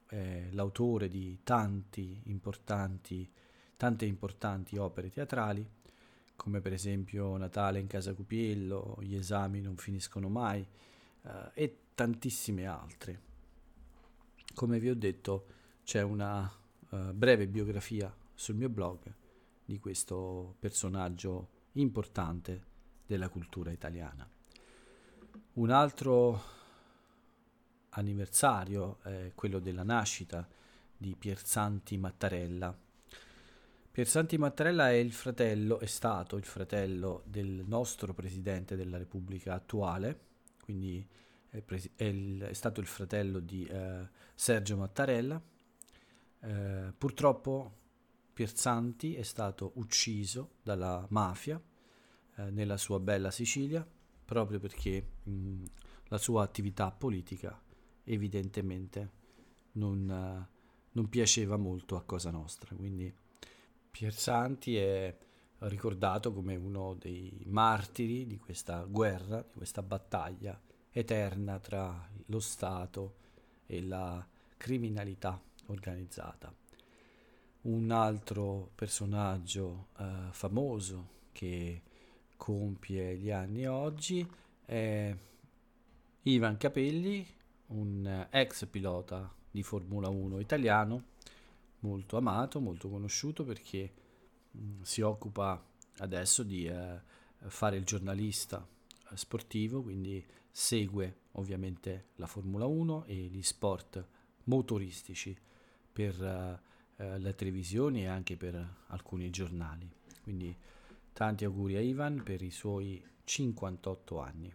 eh, 0.08 0.48
l'autore 0.52 1.06
di 1.06 1.40
tanti 1.44 2.22
importanti, 2.24 3.30
tante 3.76 4.06
importanti 4.06 4.78
opere 4.78 5.10
teatrali, 5.10 5.64
come 6.34 6.60
per 6.62 6.72
esempio 6.72 7.36
Natale 7.36 7.78
in 7.78 7.86
casa 7.86 8.14
Cupiello, 8.14 8.96
Gli 9.02 9.14
esami 9.14 9.60
non 9.60 9.76
finiscono 9.76 10.30
mai 10.30 10.66
eh, 11.22 11.50
e 11.52 11.78
tantissime 11.94 12.64
altre. 12.64 13.20
Come 14.54 14.80
vi 14.80 14.88
ho 14.88 14.96
detto, 14.96 15.46
c'è 15.84 16.00
una 16.00 16.50
uh, 16.90 17.12
breve 17.12 17.46
biografia 17.48 18.14
sul 18.34 18.56
mio 18.56 18.68
blog 18.68 18.98
di 19.64 19.78
questo 19.78 20.56
personaggio 20.58 21.48
importante 21.72 22.68
della 23.06 23.28
cultura 23.28 23.70
italiana. 23.70 24.28
Un 25.54 25.70
altro 25.70 26.42
anniversario, 27.90 28.98
eh, 29.04 29.32
quello 29.34 29.58
della 29.58 29.82
nascita 29.82 30.46
di 30.96 31.16
Pierzanti 31.16 31.96
Mattarella. 31.96 32.76
Piersanti 33.90 34.38
Mattarella 34.38 34.90
è 34.90 34.94
il 34.94 35.12
fratello, 35.12 35.80
è 35.80 35.86
stato 35.86 36.36
il 36.36 36.44
fratello 36.44 37.22
del 37.26 37.64
nostro 37.66 38.14
presidente 38.14 38.76
della 38.76 38.98
Repubblica 38.98 39.54
attuale, 39.54 40.18
quindi 40.62 41.04
è, 41.48 41.60
presi- 41.60 41.90
è, 41.96 42.04
il, 42.04 42.40
è 42.42 42.52
stato 42.52 42.80
il 42.80 42.86
fratello 42.86 43.40
di 43.40 43.64
eh, 43.64 44.08
Sergio 44.34 44.76
Mattarella. 44.76 45.40
Eh, 46.42 46.92
purtroppo 46.96 47.78
Piersanti 48.32 49.14
è 49.14 49.22
stato 49.22 49.72
ucciso 49.74 50.52
dalla 50.62 51.06
mafia 51.10 51.60
eh, 52.36 52.50
nella 52.50 52.76
sua 52.76 52.98
bella 52.98 53.30
Sicilia 53.30 53.86
proprio 54.24 54.60
perché 54.60 55.04
mh, 55.24 55.64
la 56.04 56.18
sua 56.18 56.44
attività 56.44 56.90
politica 56.92 57.60
evidentemente 58.04 59.10
non, 59.72 60.08
uh, 60.08 60.56
non, 60.92 61.08
piaceva 61.08 61.56
molto 61.56 61.96
a 61.96 62.02
Cosa 62.02 62.30
Nostra. 62.30 62.74
Quindi 62.76 63.12
Piersanti 63.90 64.76
è 64.76 65.16
ricordato 65.58 66.32
come 66.32 66.54
uno 66.54 66.94
dei 66.94 67.42
martiri 67.46 68.26
di 68.26 68.38
questa 68.38 68.84
guerra, 68.84 69.42
di 69.42 69.56
questa 69.56 69.82
battaglia 69.82 70.58
eterna 70.90 71.58
tra 71.58 72.08
lo 72.26 72.40
Stato 72.40 73.16
e 73.66 73.82
la 73.82 74.24
criminalità 74.56 75.40
organizzata. 75.70 76.54
Un 77.62 77.90
altro 77.90 78.70
personaggio 78.74 79.88
uh, 79.98 80.30
famoso 80.30 81.18
che 81.32 81.82
compie 82.36 83.16
gli 83.16 83.30
anni 83.30 83.66
oggi 83.66 84.26
è 84.64 85.14
Ivan 86.22 86.56
Capelli, 86.56 87.26
un 87.66 88.26
ex 88.30 88.66
pilota 88.66 89.32
di 89.50 89.62
Formula 89.62 90.08
1 90.08 90.38
italiano, 90.38 91.04
molto 91.80 92.16
amato, 92.16 92.60
molto 92.60 92.88
conosciuto 92.88 93.44
perché 93.44 93.92
mh, 94.50 94.62
mm, 94.62 94.82
si 94.82 95.00
occupa 95.00 95.62
adesso 95.98 96.42
di 96.42 96.66
eh, 96.66 97.00
fare 97.46 97.76
il 97.76 97.84
giornalista 97.84 98.66
eh, 99.10 99.16
sportivo, 99.16 99.82
quindi 99.82 100.24
segue 100.50 101.20
ovviamente 101.32 102.08
la 102.16 102.26
Formula 102.26 102.66
1 102.66 103.04
e 103.04 103.14
gli 103.14 103.42
sport 103.42 104.04
motoristici 104.44 105.36
per 106.00 106.60
eh, 106.96 107.18
le 107.18 107.34
televisioni 107.34 108.04
e 108.04 108.06
anche 108.06 108.38
per 108.38 108.84
alcuni 108.86 109.28
giornali. 109.28 109.86
Quindi 110.22 110.56
tanti 111.12 111.44
auguri 111.44 111.76
a 111.76 111.80
Ivan 111.80 112.22
per 112.22 112.40
i 112.40 112.50
suoi 112.50 113.04
58 113.24 114.18
anni. 114.18 114.54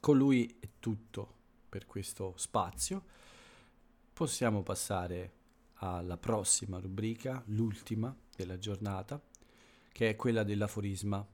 Con 0.00 0.16
lui 0.16 0.56
è 0.60 0.68
tutto 0.78 1.34
per 1.68 1.84
questo 1.84 2.32
spazio. 2.36 3.04
Possiamo 4.14 4.62
passare 4.62 5.32
alla 5.80 6.16
prossima 6.16 6.78
rubrica, 6.78 7.42
l'ultima 7.46 8.14
della 8.34 8.58
giornata, 8.58 9.20
che 9.92 10.08
è 10.08 10.16
quella 10.16 10.42
dell'aforisma, 10.42 11.26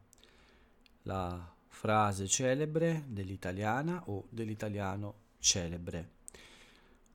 la 1.02 1.54
frase 1.68 2.26
celebre 2.26 3.04
dell'italiana 3.06 4.02
o 4.06 4.26
dell'italiano 4.30 5.14
celebre. 5.38 6.13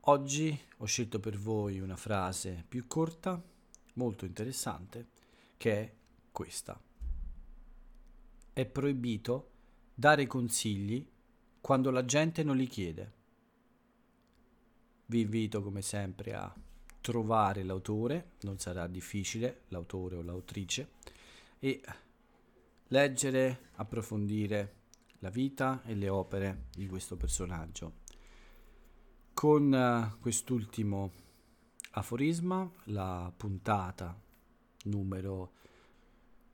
Oggi 0.04 0.58
ho 0.78 0.86
scelto 0.86 1.20
per 1.20 1.36
voi 1.36 1.78
una 1.78 1.96
frase 1.96 2.64
più 2.66 2.86
corta, 2.86 3.40
molto 3.94 4.24
interessante, 4.24 5.08
che 5.58 5.72
è 5.78 5.92
questa. 6.32 6.80
È 8.50 8.64
proibito 8.64 9.50
dare 9.94 10.26
consigli 10.26 11.06
quando 11.60 11.90
la 11.90 12.06
gente 12.06 12.42
non 12.42 12.56
li 12.56 12.66
chiede. 12.66 13.12
Vi 15.04 15.20
invito 15.20 15.62
come 15.62 15.82
sempre 15.82 16.32
a 16.32 16.50
trovare 17.02 17.62
l'autore, 17.62 18.30
non 18.40 18.58
sarà 18.58 18.86
difficile, 18.86 19.64
l'autore 19.68 20.16
o 20.16 20.22
l'autrice, 20.22 20.92
e 21.58 21.82
leggere, 22.88 23.68
approfondire 23.74 24.76
la 25.18 25.28
vita 25.28 25.82
e 25.84 25.94
le 25.94 26.08
opere 26.08 26.68
di 26.72 26.86
questo 26.86 27.16
personaggio. 27.16 27.99
Con 29.40 29.72
uh, 29.72 30.20
quest'ultimo 30.20 31.12
aforisma, 31.92 32.70
la 32.88 33.32
puntata 33.34 34.14
numero 34.84 35.52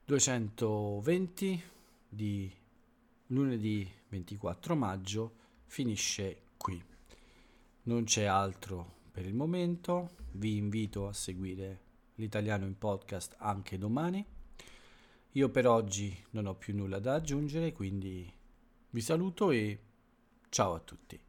220 0.05 1.63
di 2.07 2.49
lunedì 3.25 3.91
24 4.07 4.75
maggio 4.77 5.33
finisce 5.65 6.43
qui. 6.55 6.81
Non 7.83 8.05
c'è 8.05 8.23
altro 8.23 8.99
per 9.11 9.25
il 9.25 9.35
momento, 9.35 10.11
vi 10.35 10.55
invito 10.55 11.09
a 11.09 11.13
seguire 11.13 11.81
l'italiano 12.15 12.65
in 12.65 12.77
podcast 12.77 13.35
anche 13.39 13.77
domani. 13.77 14.25
Io 15.31 15.49
per 15.49 15.67
oggi 15.67 16.17
non 16.29 16.45
ho 16.45 16.55
più 16.55 16.73
nulla 16.73 16.99
da 16.99 17.15
aggiungere, 17.15 17.73
quindi 17.73 18.33
vi 18.91 19.01
saluto 19.01 19.51
e 19.51 19.77
ciao 20.47 20.73
a 20.73 20.79
tutti. 20.79 21.26